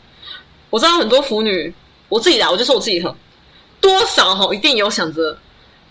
[0.70, 1.72] 我知道很多腐女，
[2.08, 3.12] 我自己来，我就说我自己很
[3.80, 5.36] 多少齁，一定有想着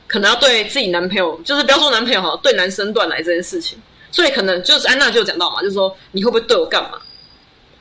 [0.07, 3.77] 可能要对自己男朋友，就是不要说男朋友哈，对男生断奶这件事情。
[4.11, 6.97] 所以可能就是安娜就有讲到嘛，就是说你会不会对我干嘛？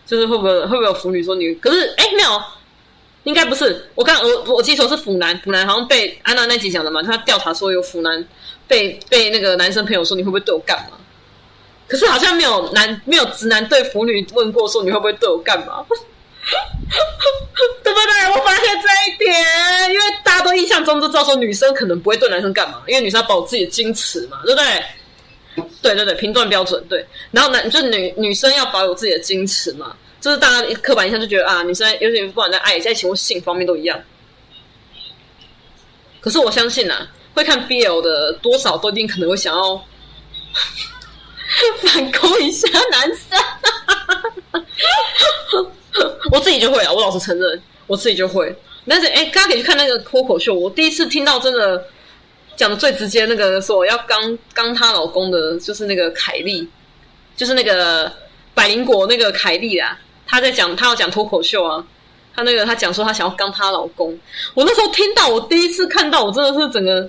[0.07, 1.55] 就是会不会会不会有腐女说你？
[1.55, 2.43] 可是哎，没有。
[3.25, 8.25] 应该不是，我刚我我记错是腐男，腐男好像被安娜那集讲的嘛，他调查说有腐男
[8.69, 10.97] 被被那个男生朋友说你会不会对我干嘛？
[11.87, 15.85] 可是好像没有男没有直男对腐女问过说你会不会对我干嘛？
[17.83, 18.31] 对不对？
[18.33, 19.35] 我发现这一点，
[19.91, 24.85] 因为大家都印象中都知道说女生可能不会对男生干嘛，因为女生要保自己的矜持嘛，对不对？
[25.81, 29.95] 对对对，评断标准对，然后男就女女生要保有自己的矜持嘛。
[30.25, 34.03] 就是大家刻板印象就觉得啊，女生尤其不管在爱、在情或性方面都一样。
[36.19, 39.77] 可是我相信啊，会看 BL 的多少都一定可能会想要
[41.85, 43.39] 反攻一下男生。
[46.33, 48.57] 我自己就会啊，我老实承认，我自己就会。
[48.89, 51.85] 但是哎，大家可以去看那个脱口秀，我第一次听到真的
[52.57, 56.67] 讲的最直接那个说要刚刚她老公的，就是那个凯莉，
[57.37, 58.11] 就是那个
[58.55, 59.99] 百灵果那个凯莉啦。
[60.27, 61.85] 她在讲，她要讲脱口秀啊，
[62.35, 64.19] 她那个她讲说她想要刚她老公，
[64.55, 67.09] 我那时候听到，我第一次看到，我真的是整个，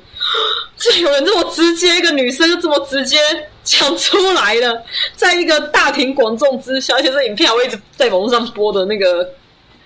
[0.78, 3.18] 这有人这么直接，一个女生就这么直接
[3.64, 4.84] 讲出来了，
[5.16, 9.28] 在一个大庭广众之下，而且这影片还会一直在网络上播的那个，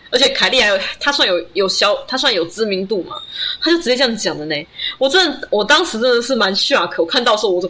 [0.10, 3.16] 而且凯莉还有她算有有小，她算有知名度嘛，
[3.62, 4.56] 她就直接这样讲的呢，
[4.98, 7.70] 我真的，我当时真的是蛮 shock，我看到时候我说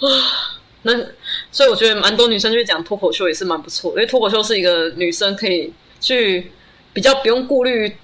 [0.00, 0.08] 啊。
[0.84, 0.92] 那
[1.52, 6.50] 所以我觉得蛮多女生就会讲脱口秀也是蛮不错，因为脱口秀是一个女生可以去
[6.94, 7.94] 比较不用顾虑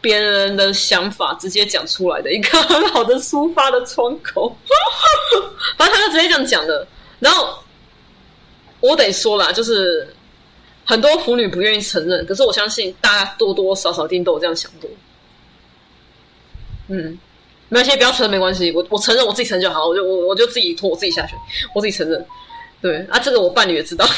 [0.00, 4.54] 别人的想法，直接讲出来的一个很好的抒发的窗口。
[5.78, 6.84] 反正他就直接这样讲的。
[7.20, 7.56] 然后
[8.80, 10.12] 我得说啦，就是
[10.84, 14.90] 很多腐女不愿意承认，可是我相信大家多多少少一定都有这样想过。
[16.88, 17.16] 嗯。
[17.72, 18.70] 没关系，不要承认没关系。
[18.72, 19.88] 我我承认，我自己承认就好。
[19.88, 21.34] 我就我我就自己拖我自己下去，
[21.74, 22.22] 我自己承认。
[22.82, 24.04] 对啊，这个我伴侣也知道。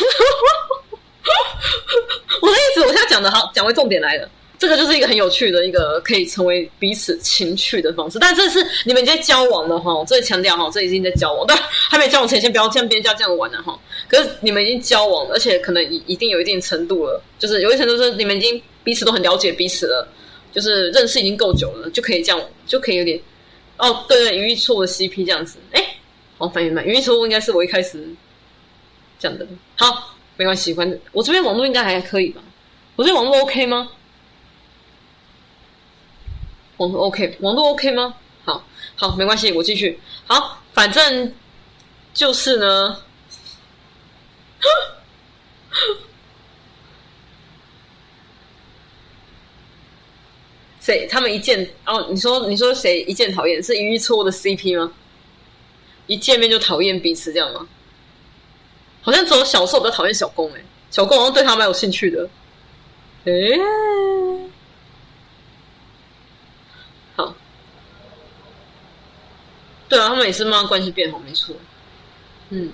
[2.42, 4.28] 我的意思，我现在讲的好，讲回重点来了。
[4.58, 8.18] 这个就是一个很有趣的一个可以成为彼此情趣的方式。
[8.18, 11.56] 但这是你们在交往的哈，我这里强调哈，这已经在交往，但
[11.88, 13.78] 还没交往前先不要像别人家这样玩了哈。
[14.08, 20.08] 可是你们已经交往了，而且可能已一定有一定程度了，就是有一程度是你们已经彼此都很了解彼此了，
[20.52, 23.20] 就是认识已经够久了，就可以这样，就可以有点
[23.76, 25.96] 哦，对对，语义错误的 CP 这样子，哎，
[26.38, 28.06] 哦，翻译慢，语义错误应该是我一开始
[29.18, 32.40] 讲的，好，没关系，反正我这边网络应该还可以吧？
[32.96, 33.90] 我这边网络 OK 吗？
[36.76, 38.14] 网络 OK，网络 OK 吗？
[38.44, 38.64] 好，
[38.96, 40.00] 好，没关系，我继续。
[40.26, 41.32] 好，反正
[42.12, 43.00] 就是呢，
[50.84, 51.06] 谁？
[51.10, 53.62] 他们一见哦，你说你说谁一见讨厌？
[53.62, 54.92] 是语义错误的 CP 吗？
[56.06, 57.66] 一见面就讨厌彼此这样吗？
[59.00, 62.28] 好像只有小受比较讨厌小攻诶，小攻好像对他蛮有兴趣的，
[63.24, 63.32] 哎，
[67.16, 67.34] 好。
[69.88, 71.54] 对啊，他们也是慢慢关系变好，没错。
[72.50, 72.70] 嗯，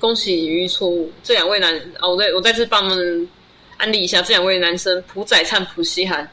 [0.00, 3.28] 恭喜语义错误，这两位男哦，我再我再次帮他们
[3.76, 6.28] 安利一下，这两位男生朴宰灿、朴熙涵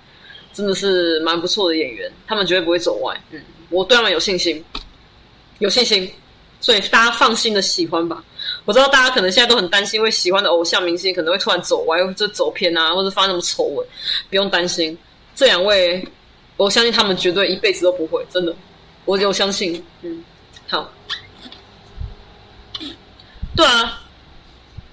[0.56, 3.14] 真的是蛮不错的演员，他们绝对不会走歪。
[3.32, 4.64] 嗯，我对他们有信心，
[5.60, 6.10] 有信心，
[6.62, 8.24] 所以大家放心的喜欢吧。
[8.64, 13.86] 我知道大家可能现在都很担心，会喜欢的偶像明星可能会突然走歪，或者走偏啊，或者发生什么丑闻，
[14.30, 14.98] 不用担心，
[15.36, 16.08] 这两位
[16.56, 18.56] 我相信他们绝对一辈子都不会，真的。
[19.04, 20.24] 我就相信，嗯，
[20.68, 20.90] 好，
[23.56, 24.02] 对啊，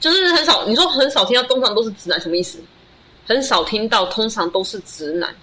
[0.00, 2.58] 就是很少，你说很少听到，通常都是直男，什么意思？
[3.24, 5.34] 很少听到，通常都是直男。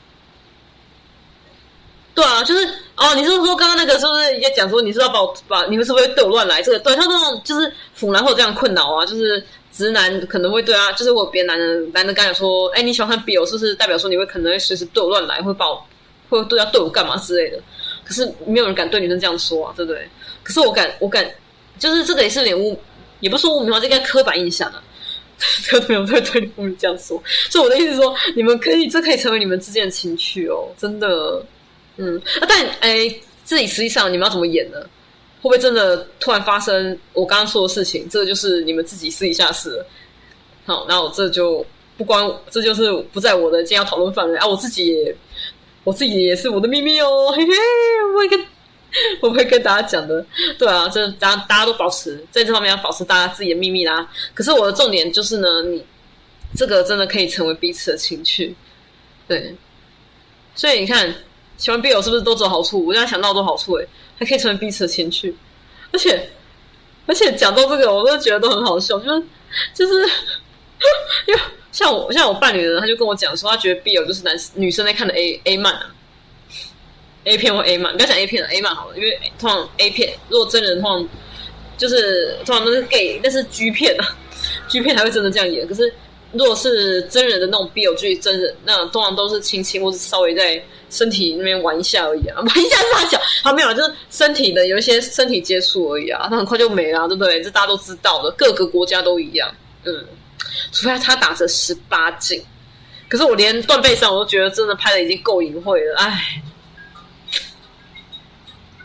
[2.15, 2.65] 对啊，就是
[2.97, 6.61] 哦，你是不是说刚刚那个是不是也讲说，你是要把我把你们是不是对我乱来？
[6.61, 9.41] 这个对他那种就是腐男会有这样困扰啊，就是
[9.71, 15.81] 直男可能会对啊，就是我别男人男的刚才说，哎，你喜欢看 BL 是不是代表说你会可能会随时对我乱来，会把我
[16.27, 17.57] 会对要对我干嘛之类的？
[18.03, 20.05] 可是没有人敢对女生这样说啊，对不对？
[20.43, 21.25] 可是我敢，我敢，
[21.77, 22.77] 就是这个也是有点污，
[23.21, 24.83] 也不是说污名化，这应该刻板印象啊。
[25.71, 31.41] 对对对，对你们这样说，所以我的意思是说，你们可以，这可以成为你们之间的情趣哦，真的。
[31.99, 34.79] 嗯，啊，但哎，自己实际上你们要怎么演呢？
[35.41, 38.09] 会不会真的突然发生我刚刚说的事情？
[38.09, 39.85] 这个就是你们自己私底下的事了。
[40.65, 41.65] 好，那我这就
[41.97, 44.47] 不关，这就是不在我的今天要讨论范围啊。
[44.47, 45.13] 我自己。
[45.85, 47.53] 我自己也是我的秘密哦，嘿嘿，
[48.13, 48.45] 我会跟
[49.21, 50.23] 我会跟大家讲的，
[50.57, 54.07] 对啊，这大家大家都保持在这方面要保持大家自己的秘密啦。
[54.35, 55.83] 可是我的重点就是呢，你
[56.53, 58.53] 这个真的可以成为彼此的情趣，
[59.25, 59.55] 对。
[60.53, 61.11] 所以你看，
[61.59, 62.83] 喜欢 BL 是不是都只有好处？
[62.83, 65.35] 我现在想到都好处诶，还可以成为彼此的情趣，
[65.91, 66.27] 而且
[67.05, 69.23] 而且讲到这个，我都觉得都很好笑，就是
[69.75, 69.93] 就是
[71.27, 71.39] 因为。
[71.71, 75.93] 像我像我伴侣的人，他就跟我讲说，他觉得 BL 就是男女生在看的 A A 漫啊
[77.25, 81.07] ，A 片或 A 漫，不要讲 A 片了，A 漫好了，因为通常 A 片如果真人通常
[81.77, 84.17] 就是通常都是 gay，但是 G 片啊
[84.67, 85.67] ，G 片才会真的这样演。
[85.67, 85.93] 可是
[86.31, 97.41] 如果是真人的那种 BL 剧真人，那通常都是亲亲或是稍微在身体那边玩一下而已啊，玩一下大小，他没有，就是身体的有一些身体接触而已啊，那很快就没了，对不对？
[97.41, 99.49] 这大家都知道的，各个国家都一样，
[99.83, 100.05] 嗯。
[100.71, 102.41] 除非他打着十八禁，
[103.07, 106.41] 可是我连断背山我都觉得真的拍的已经够隐晦了，哎，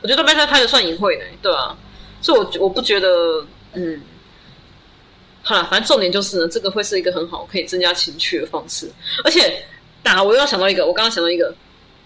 [0.03, 1.77] 我觉得断背山拍的算隐晦的，对啊，
[2.21, 3.09] 所以我我不觉得，
[3.75, 4.01] 嗯，
[5.47, 8.91] 好了，反正重点就是呢，这个会是一个很好可以增加情趣的方式，
[9.23, 9.63] 而且
[10.03, 11.55] 打我又要想到一个，我刚刚想到一个，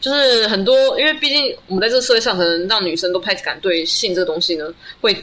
[0.00, 5.16] 就是很多，因为毕竟我们在这个社会上，可能让女生都不太敢对性这个东西呢，会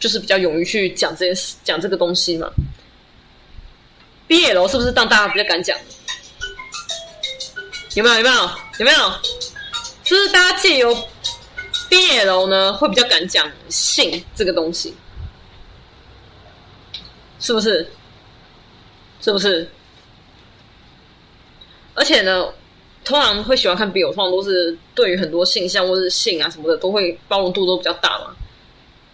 [0.00, 2.50] 就是比较勇于去讲这件事，讲这个东西嘛。
[4.28, 5.78] BL 是不是让大家比较敢讲？
[7.94, 8.16] 有没有？
[8.16, 8.50] 有没有？
[8.80, 9.12] 有没有？
[10.04, 10.94] 是不是大家借由
[11.88, 14.92] BL 呢，会比较敢讲性这个东西？
[17.38, 17.88] 是不是？
[19.20, 19.68] 是不是？
[21.94, 22.46] 而且呢，
[23.04, 28.34] 通常会喜欢看 BL，通常都是对于很多性向或是性啊什么的，都会包容度都比较大嘛，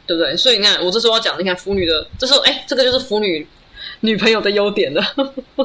[0.07, 0.37] 对不对？
[0.37, 3.47] 所以你看，我这时候要讲，你看腐女的，这时候哎，这个就是腐女。
[4.01, 5.03] 女朋友的优点了，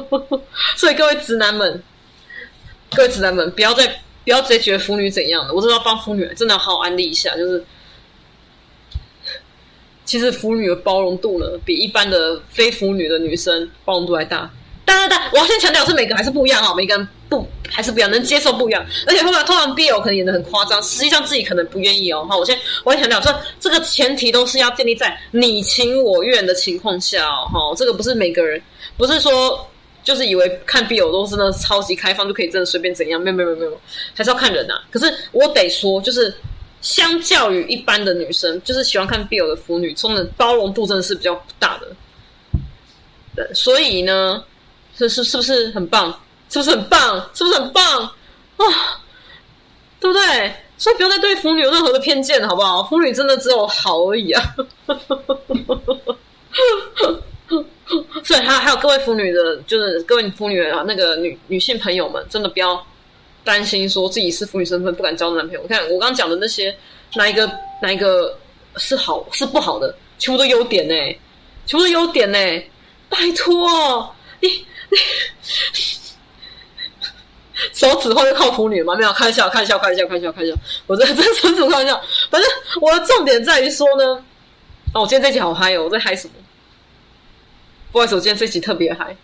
[0.76, 1.82] 所以各位直男们，
[2.90, 3.86] 各位直男们，不要再
[4.24, 5.54] 不要直接觉得腐女怎样了。
[5.54, 7.64] 我真的要帮腐女真的好好安利一下，就是
[10.10, 14.50] 其实腐女的包容度呢，比一般的非腐女的女生包容度还大。
[14.84, 18.84] 但但但，我要先强调是每个还是不一样啊，每个人不还是不一样，能接受不一样。
[19.06, 22.26] 而且通常通常 BL 可能演得很夸张，实际上自己可能不愿意哦。
[22.28, 27.46] 哈，我先我先强调，这这个前提都是要建立在你情我愿的情况下哦。
[27.46, 28.60] 哈，这个不是每个人，
[28.96, 29.64] 不是说
[30.02, 33.80] 就是以为看 B 友都是那超级开放就可以真的随便怎样，没有没有没有，
[34.16, 34.82] 还是要看人呐、啊。
[34.90, 36.34] 可是我得说，就是
[36.80, 41.88] 相较于一般的女生，就是喜欢看 BL 的腐女，真的包容度真的是比较大的。
[43.36, 44.42] 对，所以呢，
[44.96, 46.10] 是是是不是很棒？
[46.48, 47.30] 是不是很棒？
[47.34, 48.12] 是不是很棒啊？
[50.00, 50.54] 对不对？
[50.78, 52.82] 所以不要再对腐女有任何的偏见，好不好？
[52.84, 54.42] 腐女真的只有好而已啊！
[58.24, 62.82] 所以还还有各位腐女的，就是各位腐女啊，那个女女性朋友们，真的不要
[63.44, 65.62] 担心说自己是腐女身份不敢交男朋友。
[65.62, 66.74] 你看我刚刚讲的那些，
[67.14, 67.50] 哪一个
[67.82, 68.36] 哪一个
[68.76, 70.94] 是好是不好的，全部都优点呢、
[71.66, 72.38] 全部都优点呢、
[73.08, 74.98] 拜托，你你
[77.74, 78.94] 手指头就靠腐女吗？
[78.96, 80.56] 没有，开玩笑，开玩笑，开玩笑，开玩笑，开玩笑。
[80.86, 82.00] 我这这纯属开玩笑。
[82.30, 84.04] 反正我的重点在于说呢，
[84.94, 85.84] 哦，我今天这集好嗨哦！
[85.84, 86.34] 我在嗨什么？
[87.92, 89.14] 不好意思，我今天这集特别嗨。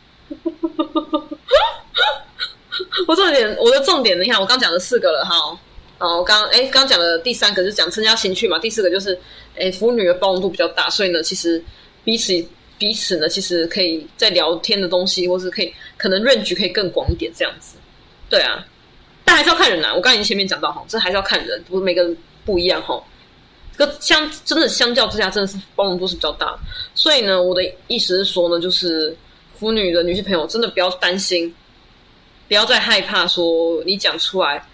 [3.08, 5.58] 我重点，我的重点，你看，我刚讲了四个了哈。
[5.98, 8.58] 哦，我刚哎，刚讲的第三个就是讲增加情趣嘛。
[8.58, 9.18] 第四个就是，
[9.58, 11.62] 哎，腐女的包容度比较大，所以呢，其实
[12.04, 12.32] 彼此
[12.76, 17.76] 彼此呢，其实可以在聊天的东西，或是可以可能 range 可以更广一点这样子。
[18.28, 18.62] 对啊，
[19.24, 19.94] 但还是要看人啊。
[19.94, 23.02] 我刚才已经前面讲到哈，这还是要看人，不是每个人不一样哈。
[23.78, 26.58] 这个相真的相较之下，真的是包容度是比较大。
[26.94, 29.16] 所以呢，我的意思是说呢，就是
[29.54, 31.54] 腐女的女性朋友真的不要担心，
[32.48, 34.64] 不要再害怕说你讲出来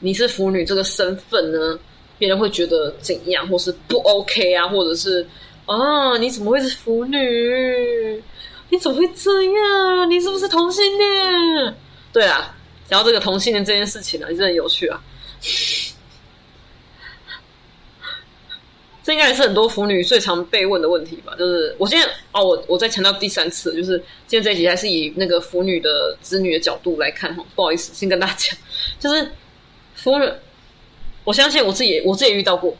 [0.00, 1.78] 你是腐女这个身份呢，
[2.18, 5.26] 别人会觉得怎样，或是不 OK 啊，或者是
[5.66, 8.22] 啊你怎么会是腐女？
[8.70, 10.10] 你怎么会这样？
[10.10, 11.74] 你是不是同性恋？
[12.12, 12.54] 对啊。
[12.88, 14.98] 然后这个同性恋这件事情呢，也是很有趣啊。
[19.08, 21.34] 这应该也是很多腐女最常被问的问题吧？
[21.38, 23.96] 就是我现在哦，我我再强调第三次，就是
[24.26, 27.42] 今天这一集还是以那个腐女的子女的角度来看哈。
[27.54, 28.58] 不好意思，先跟大家讲，
[29.00, 29.26] 就是
[29.94, 30.30] 腐女，
[31.24, 32.76] 我相信我自己，我自己遇到过，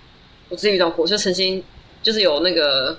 [0.51, 1.65] 我自己遇到过，就曾经
[2.03, 2.95] 就是有那个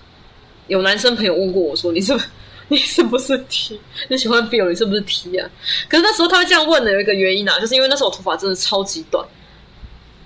[0.65, 2.25] 有男生朋友问过我说：“你是不是？”
[2.69, 3.79] 你是不是 T？
[4.07, 4.69] 你喜欢 BL？
[4.69, 5.47] 你是不是 T 啊？
[5.87, 9.23] 可是那时候他会这样问的，有一个原因啊，就是因为那时候我头发真的超级短，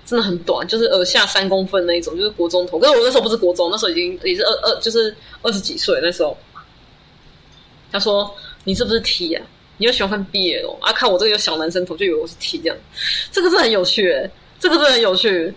[0.06, 2.78] 真的很短，就是耳下三公分那一种，就是国中头。
[2.78, 6.36] 可是我那时候不是国中，那时候已经也是二二，就是二十几岁那时候。
[7.92, 8.28] 他说
[8.64, 9.46] ：“你是不是 T 啊？
[9.76, 10.76] 你又喜欢看 BL？
[10.80, 12.76] 啊，看我这个有小男生头，就以为我是 T 这样。
[13.30, 14.28] 这个是很有趣，欸，
[14.58, 15.54] 这个是很有趣。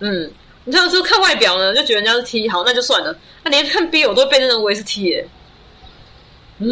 [0.00, 0.30] 嗯，
[0.66, 3.10] 你像是看外表呢，就觉得人家是 T，好，那就算了。
[3.42, 5.26] 啊，连看 BL 我都被认为是 T 耶，”
[6.60, 6.68] 嗯，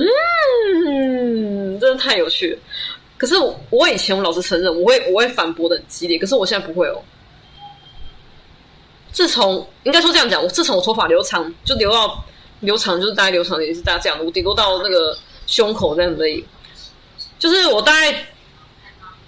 [1.80, 2.58] 真的太有趣。
[3.20, 6.18] 可是我，我以前我老实承认，我会我会反驳的很激烈。
[6.18, 7.02] 可是我现在不会哦。
[9.12, 12.24] 自从应该说这样讲，我自从我头发留长，就留到
[12.60, 15.14] 留长，就是大概留长也是大家这样，我顶多到那个
[15.46, 16.42] 胸口这样而已。
[17.38, 18.26] 就是我大概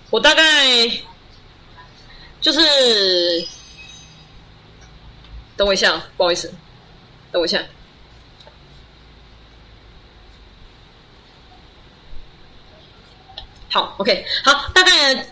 [0.08, 0.90] 我大概
[2.40, 3.46] 就是
[5.54, 6.50] 等我一下，不好意思，
[7.30, 7.62] 等我一下。
[13.72, 15.26] 好，OK，好，大概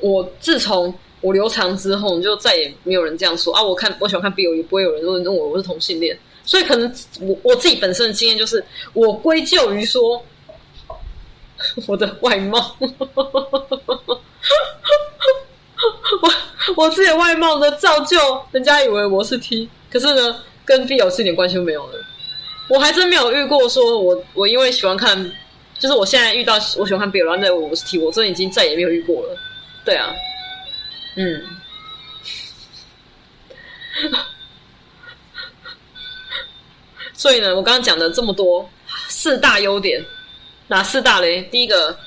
[0.00, 3.62] 我自从我留长之后，就再也没有人这样说啊。
[3.62, 6.18] 我看我喜欢看 BL，也不会有人认为我我是同性恋。
[6.44, 10.20] 所以可能我我自己本身的经验就是，我归咎于说
[11.86, 14.20] 我的外貌， 我
[16.76, 18.18] 我自己的外貌呢，造就
[18.50, 22.00] 人家以为我是 T，可是呢，跟 BL 是一点关系都没有的。
[22.68, 25.32] 我还真没有遇过说我我因为喜欢看。
[25.80, 29.38] 就是我现在遇到我喜欢看 BL，然后那我是 T，我真的已经再也没有遇过了。
[29.82, 30.14] 对啊，
[31.16, 31.42] 嗯，
[37.14, 38.68] 所以呢，我刚刚讲的这么多
[39.08, 40.04] 四大优点，
[40.68, 41.40] 哪四大嘞？
[41.44, 41.98] 第一个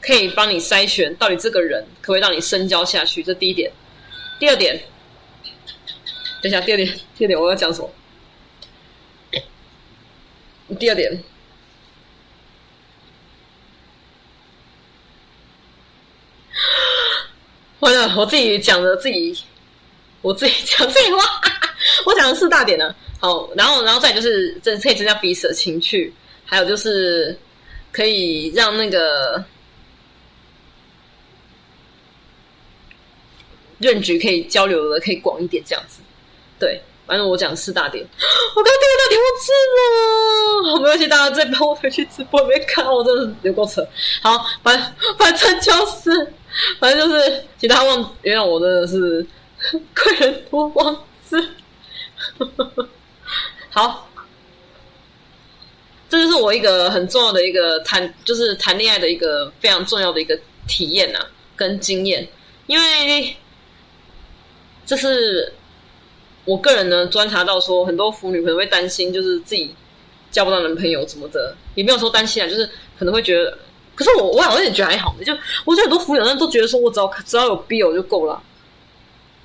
[0.00, 3.72] 可以帮你筛选到底这个人可不可以让你深交下去，这第一点。
[4.38, 4.80] 第二点，
[6.40, 6.88] 等一下，第二点，
[7.18, 7.90] 第二点我要讲什么？
[10.78, 11.20] 第二点。
[17.80, 19.36] 完了，我自己讲的自己，
[20.22, 21.22] 我自己讲这句话，
[22.06, 22.94] 我讲的四大点呢。
[23.18, 26.12] 好，然后，然后再就是，这可以增加彼此的情趣，
[26.44, 27.38] 还有就是
[27.92, 29.42] 可以让那个
[33.78, 36.00] 任局可以交流的可以广一点，这样子。
[36.58, 38.02] 对，反正我讲四大点。
[38.56, 43.86] 我刚刚第二大点我吃了，好，没关系，大家再帮我回去直播没看，我真的是有够扯。
[44.22, 46.34] 好，反反正就是。
[46.78, 49.24] 反正就是，其他忘原谅我真的是
[49.94, 51.48] 贵人多忘事。
[53.70, 54.10] 好，
[56.08, 62.26] 这就是我一个很重要的一个谈，就是谈恋爱的一个非常重要的一个体验呐、啊，跟经验。
[62.66, 63.36] 因为
[64.84, 65.52] 这是
[66.44, 69.74] 我个人呢观察到说，很多腐女可能会担心，就是自己
[70.30, 73.56] 交不到男朋友什么的，也没有说担心啊，就是可能会觉得。
[74.00, 75.30] 可是我我好像也觉得还好，就
[75.66, 78.42] 我觉得很多腐女都觉得说，我只要只要有 BL 就够了。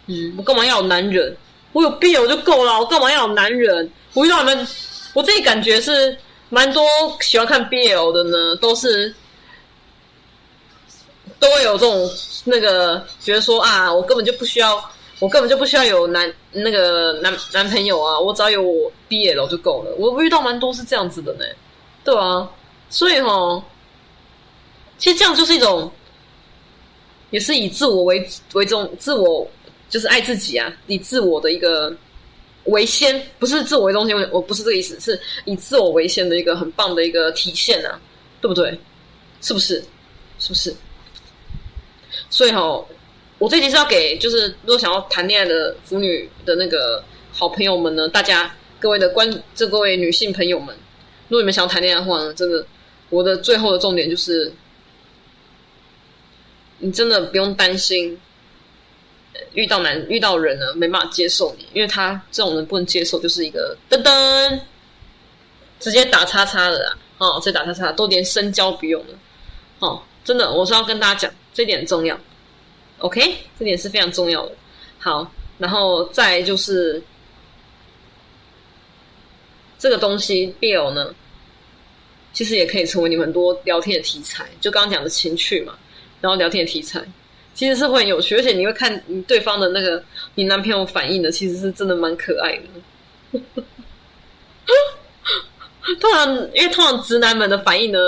[0.06, 1.36] 嗯，我干嘛要有男人？
[1.74, 3.91] 我有 BL 就够了，我干嘛要有男人？
[4.14, 4.68] 我遇到你们，
[5.14, 6.86] 我自己感觉是蛮多
[7.20, 9.14] 喜欢看 BL 的呢，都是
[11.38, 12.10] 都会有这种
[12.45, 14.82] 那个觉得说啊，我根本就不需要，
[15.20, 19.93] 我根本就不需要有男那个男男朋友啊，我只要有我 BL 就够了。
[19.97, 21.43] 我遇到蛮多是这样子的呢，
[22.06, 22.49] 对啊，
[22.89, 23.62] 所以齁。
[24.98, 25.91] 其实这样就是一种，
[27.30, 29.46] 也是以自我为为重，自我
[29.89, 31.93] 就是爱自己啊，以自我的一个
[32.64, 38.00] 为先，不是自我为中心，我不是这个意思，是以自我为先的一个很棒的一个体现啊，
[38.39, 38.80] 对不对？
[39.41, 39.84] 是不是？
[40.39, 40.74] 是不是？
[42.30, 42.84] 所以哈，
[43.38, 50.74] 我这集是要给就是如果想要谈恋爱的腐女的那个好朋友们呢，大家各位的关，这各位女性朋友们，
[51.28, 52.66] 如果你们想要谈恋爱的话呢，真的，
[53.10, 54.50] 我的最后的重点就是。
[56.86, 58.15] 你真的不用担心，
[59.53, 64.59] 遇到男遇到人呢没办法接受你，因为他这种人不能接受，就是一个噔噔，
[65.79, 69.17] 直接打叉叉的啦，哦，直接打叉叉，都连深交不用了，
[69.79, 72.15] 哦，真的，我是要跟大家讲，这点很重要
[72.99, 74.51] ，OK，这点是非常重要的。
[74.99, 77.01] 好，然后再就是
[79.79, 81.15] 这个东西 BL 呢，
[82.31, 85.75] 其实也可以成为你们多聊天的题材，就刚刚讲的情趣嘛。
[86.26, 86.99] 然后聊天的题材
[87.53, 90.03] 其实是会很有趣，而且你会看你对方的那个
[90.34, 92.63] 你男朋友反应的，其实是真的蛮可爱的。
[96.01, 97.99] 通常因为通常直男们的反应呢，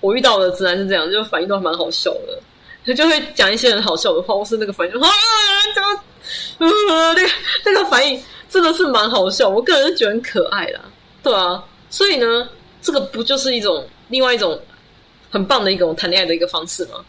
[0.00, 2.38] 我遇到的直男是这样，就反应都还蛮好笑的，
[2.84, 5.08] 他就会讲一些很好笑的话，或是那个反应啊，
[5.74, 5.88] 怎么
[6.58, 6.68] 呃
[7.14, 7.28] 那个
[7.64, 10.82] 那个反应真的是蛮好笑，我个人是觉得很可爱啦，
[11.22, 12.46] 对啊，所以呢，
[12.82, 14.60] 这个不就是一种另外一种
[15.30, 17.02] 很棒的一种谈恋爱的一个方式吗？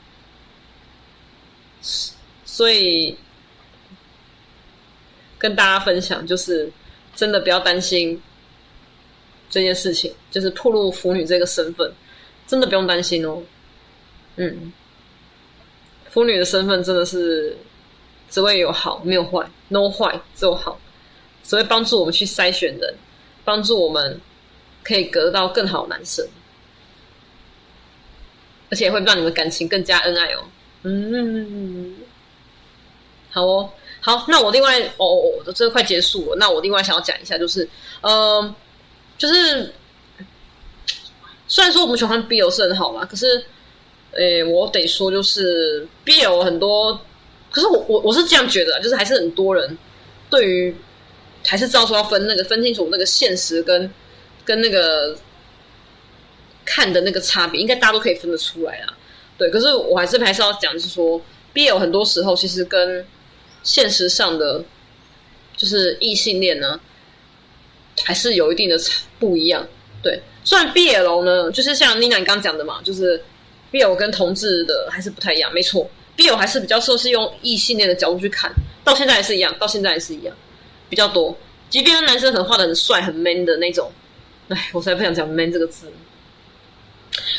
[2.43, 3.17] 所以
[5.37, 6.71] 跟大家分享，就是
[7.15, 8.19] 真的不要担心
[9.49, 11.91] 这件事情，就是暴露腐女这个身份，
[12.47, 13.41] 真的不用担心哦。
[14.37, 14.73] 嗯，
[16.09, 17.55] 腐女的身份真的是
[18.29, 20.79] 只会有好，没有坏，no 坏，只有好，
[21.43, 22.95] 只会帮助我们去筛选人，
[23.43, 24.19] 帮助我们
[24.83, 26.27] 可以得到更好男生，
[28.69, 30.43] 而且会让你们感情更加恩爱哦。
[30.87, 31.95] 嗯，
[33.31, 33.69] 好哦，
[34.01, 37.67] 好，那我另外哦，哦，这快结束了，那我另外想要讲一下，就是，
[38.01, 38.55] 嗯、呃，
[39.17, 39.73] 就是
[41.47, 43.43] 虽然说我们喜欢 BL 是很好嘛，可是，
[44.11, 47.01] 诶，我得说，就是 BL 很多，
[47.49, 49.75] 可是我我我是这样觉得，就是还是很多人
[50.29, 50.75] 对于
[51.47, 53.91] 还是知道说要分那个分清楚那个现实跟
[54.43, 55.17] 跟那个
[56.63, 58.95] 看的那个差别，应该大家都可以分得出来啊。
[59.37, 61.19] 对，可是我还是还是要讲，就是说
[61.53, 63.05] ，BL 很多时候其实跟
[63.63, 64.63] 现实上的
[65.57, 66.79] 就是异性恋呢，
[68.03, 68.77] 还是有一定的
[69.19, 69.67] 不一样。
[70.01, 73.21] 对，虽然 BL 呢，就是像妮娜你刚刚讲的嘛，就是
[73.71, 75.51] BL 跟同志的还是不太一样。
[75.51, 78.49] 没错，BL 还是比较说是用异性恋的角度去看，
[78.83, 80.35] 到现在还是一样，到现在还是一样，
[80.89, 81.37] 比较多。
[81.69, 83.91] 即便男生很画的很帅、很 man 的那种，
[84.47, 85.91] 哎，我才不想讲 man 这个字。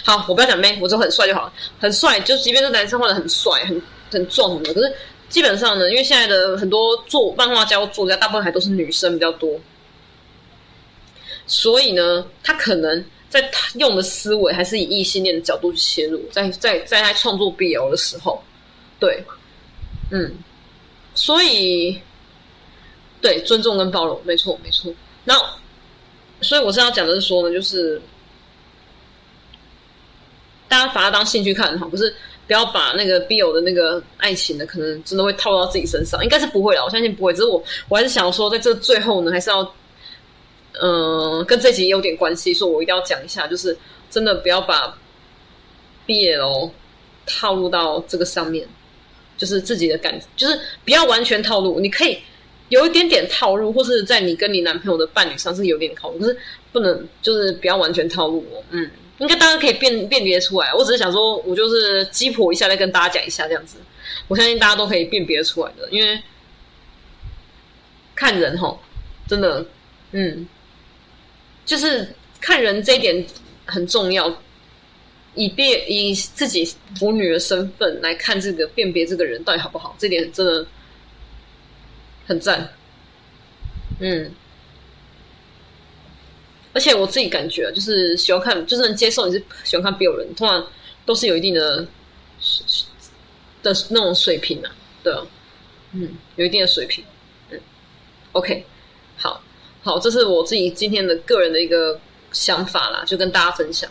[0.04, 2.18] 好，我不要讲 man，我就很帅就好了，很帅。
[2.20, 4.94] 就即便是男生画的很帅、很很壮什么的，可是
[5.28, 9.60] 基本上呢，因为现在的很多做漫画家或、作家，大部分还都是女生比较多，
[11.46, 18.42] 所以呢，他可能在他用的思维还是以异性恋的角度去切入，在在在他创作 BL 的时候，
[19.00, 19.22] 对，
[20.10, 20.32] 嗯，
[21.14, 22.00] 所以
[23.20, 24.92] 对尊重跟包容，没错没错。
[25.24, 25.34] 那
[26.40, 28.00] 所以我是要讲的是说呢，就是。
[30.76, 32.14] 大家把它当兴趣看好，可是
[32.46, 37.32] 不要把那个 BL 的那个爱情的，可能真的会套到自己身上，应该是不会啦，我相信不会。
[37.32, 39.74] 只是我，我还是想说，在这最后呢，还是要，
[40.82, 43.74] 嗯、跟这集有点关系，所以我一定要讲一下，就是
[44.10, 44.94] 真的不要把
[46.06, 46.70] BL
[47.24, 48.68] 套路到这个上面，
[49.38, 52.18] 就是自己的感，就是不要完全套路，你可以
[52.68, 56.38] 有一点点套路，或是在你跟你男朋友的伴侣上是有点套路，可是
[56.70, 58.90] 不能就是不要完全套路哦，嗯。
[59.18, 63.78] 应该大家可以辨辨别出来，我只是想说，我就是鸡婆一下，再跟大家讲一下这样子。
[64.28, 66.20] 我相信大家都可以辨别出来的，因为
[68.14, 68.76] 看人齁，
[69.28, 69.64] 真的，
[70.12, 70.46] 嗯，
[71.64, 72.08] 就是
[72.40, 73.26] 看人这一点
[73.64, 74.36] 很重要。
[75.38, 76.66] 以辨以自己
[76.98, 80.66] 母女的身份来看这个辨别这个人到底好不好，这点真的
[82.26, 82.66] 很赞。
[84.00, 84.30] 嗯，
[86.76, 90.62] 而且我自己感觉就是喜欢看，就是能接受你是喜欢看 BL 人，通常
[91.06, 91.80] 都是有一定的
[93.62, 94.70] 的那种水平啊，
[95.02, 95.10] 对，
[95.92, 97.02] 嗯，有一定的水平。
[97.48, 97.58] 嗯
[98.32, 98.62] ，OK，
[99.16, 99.42] 好，
[99.82, 101.98] 好，这是我自己今天的个人的一个
[102.30, 103.90] 想法啦，就跟大家分享。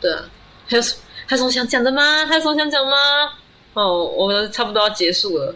[0.00, 0.28] 对啊，
[0.66, 2.26] 还有什还有什么想讲的吗？
[2.26, 2.96] 还有什么想讲吗？
[3.74, 5.54] 哦，我差不多要结束了。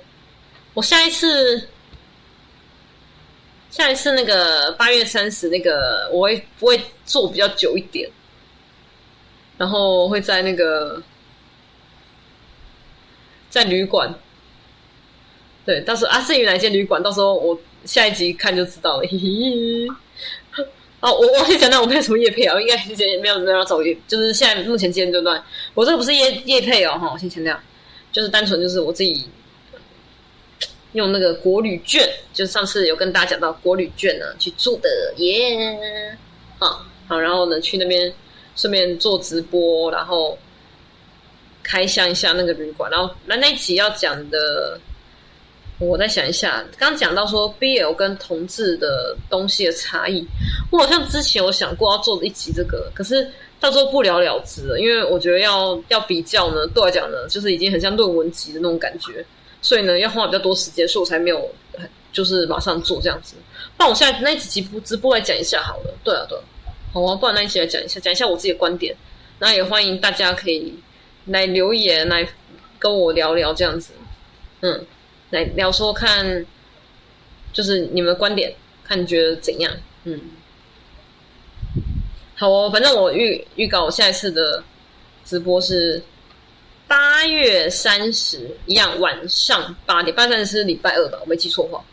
[0.75, 1.69] 我下一次，
[3.71, 8.09] 下一次那个八月三十那个，我会不会做比较久一点，
[9.57, 11.03] 然后会在那个
[13.51, 14.13] 在旅馆。
[15.65, 19.03] 对，到时候啊，至于哪间旅馆，到时候我下一集看就知道了。
[19.11, 20.67] 嘿嘿。
[21.01, 25.41] 哦，我我先讲讲我没有什么业配啊，应该之前也没有没有找业，就是现在目前阶段，
[25.75, 27.57] 我这个不是业业配哦，哈，我先强调，
[28.11, 29.29] 就是单纯就是我自己
[30.93, 35.57] 用那个国旅券，就上次有跟大家讲到国旅券呢去住的耶
[36.59, 38.13] 啊好，好，然后呢去那边
[38.57, 40.37] 顺便做直播，然后
[41.63, 44.79] 开箱一下那个旅馆，然后那那一集要讲的。
[45.81, 50.27] 我再想一下，刚讲到说 BL 跟同志的东西的差异，
[50.73, 53.31] 我好像之前有想过要做一集这个，可是
[53.61, 59.25] 到时候不了了之了，因为我觉得要要比较呢，对我来讲呢，就是已经很像论文集的那种感觉，
[59.61, 61.51] 所以呢要花比较多时间，所以我才没有
[62.13, 63.35] 就是马上做这样子。
[63.79, 66.43] 那我现在那一集直播直播来讲一下好了，对啊对啊，
[66.93, 68.97] 好啊，不然那一集来讲一下，讲一下我自己的观点，
[69.39, 70.75] 那也欢迎大家可以
[71.27, 72.29] 来留言来
[72.79, 73.93] 跟我聊聊这样子，
[74.61, 74.85] 嗯。
[75.31, 76.47] 来聊说看，
[77.53, 78.51] 就是你们观点，
[78.83, 79.71] 看你觉得怎样？
[80.05, 80.19] 嗯，
[82.35, 84.65] 好哦，反正我预预告我下一次的
[85.27, 86.03] 直播是
[86.89, 90.13] 八月三十，一样晚上八点。
[90.17, 91.19] 八月三十是礼拜二吧？
[91.21, 91.85] 我没记错话，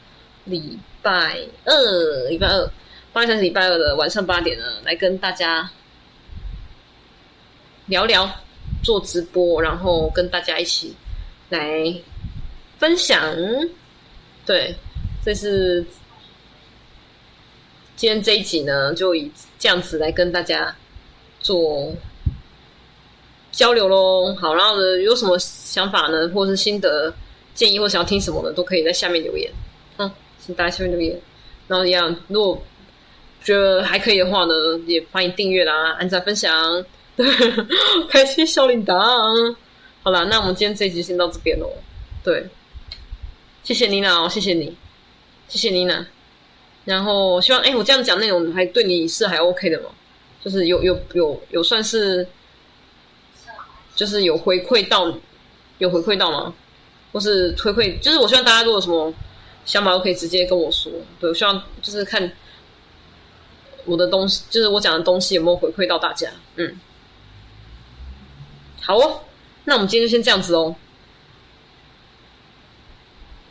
[0.45, 2.71] 礼拜二，礼拜二，
[3.13, 5.69] 八月三十礼拜二的晚上八点呢，来跟大家
[7.85, 8.27] 聊聊，
[8.83, 10.95] 做直播，然后跟大家一起
[11.49, 11.93] 来。
[12.77, 13.33] 分享，
[14.45, 14.75] 对，
[15.23, 15.81] 这是
[17.95, 20.75] 今天这一集呢，就以这样子来跟大家
[21.39, 21.95] 做
[23.55, 24.35] 交流喽。
[24.35, 27.11] 好，然后呢，有什么想法呢，或者是心得
[27.53, 29.49] 建议，或想要听什么的，都可以在下面留言。
[29.97, 31.19] 嗯，请大家下面留言。
[31.67, 32.61] 然后一样，如果
[33.41, 34.53] 觉得还可以的话呢，
[34.85, 36.85] 也欢迎订阅啦，按赞分享，
[38.09, 39.55] 开启小铃铛。
[40.03, 41.71] 好啦，那我们今天这一集先到这边喽。
[42.23, 42.45] 对。
[43.63, 44.77] 谢谢妮娜哦，谢谢你，
[45.47, 46.05] 谢谢妮娜。
[46.83, 49.89] 然后希望，哎，我这样讲内容还对你是还 OK 的吗？
[50.43, 52.27] 就是有有有有算是，
[53.95, 55.11] 就是有回馈到，
[55.77, 56.53] 有回馈到吗？
[57.11, 59.13] 或是回馈，就是我希望大家如果什么
[59.63, 60.91] 想法都可以直接跟我说。
[61.19, 62.29] 对，我希望就是看
[63.85, 66.29] 我的东西，就是我讲的东西有没有回馈到大家。
[66.57, 66.77] 嗯，
[68.81, 69.21] 好哦，
[69.63, 70.75] 那我们今天就先这样子哦。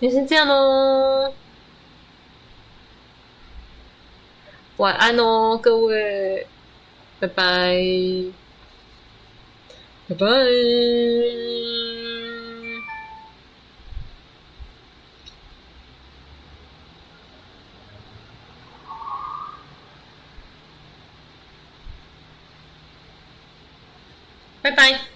[0.00, 1.32] 就先这样喽，
[4.76, 6.46] 晚安哦，各位，
[7.18, 7.82] 拜拜，
[10.06, 10.26] 拜拜，
[24.62, 25.13] 拜拜。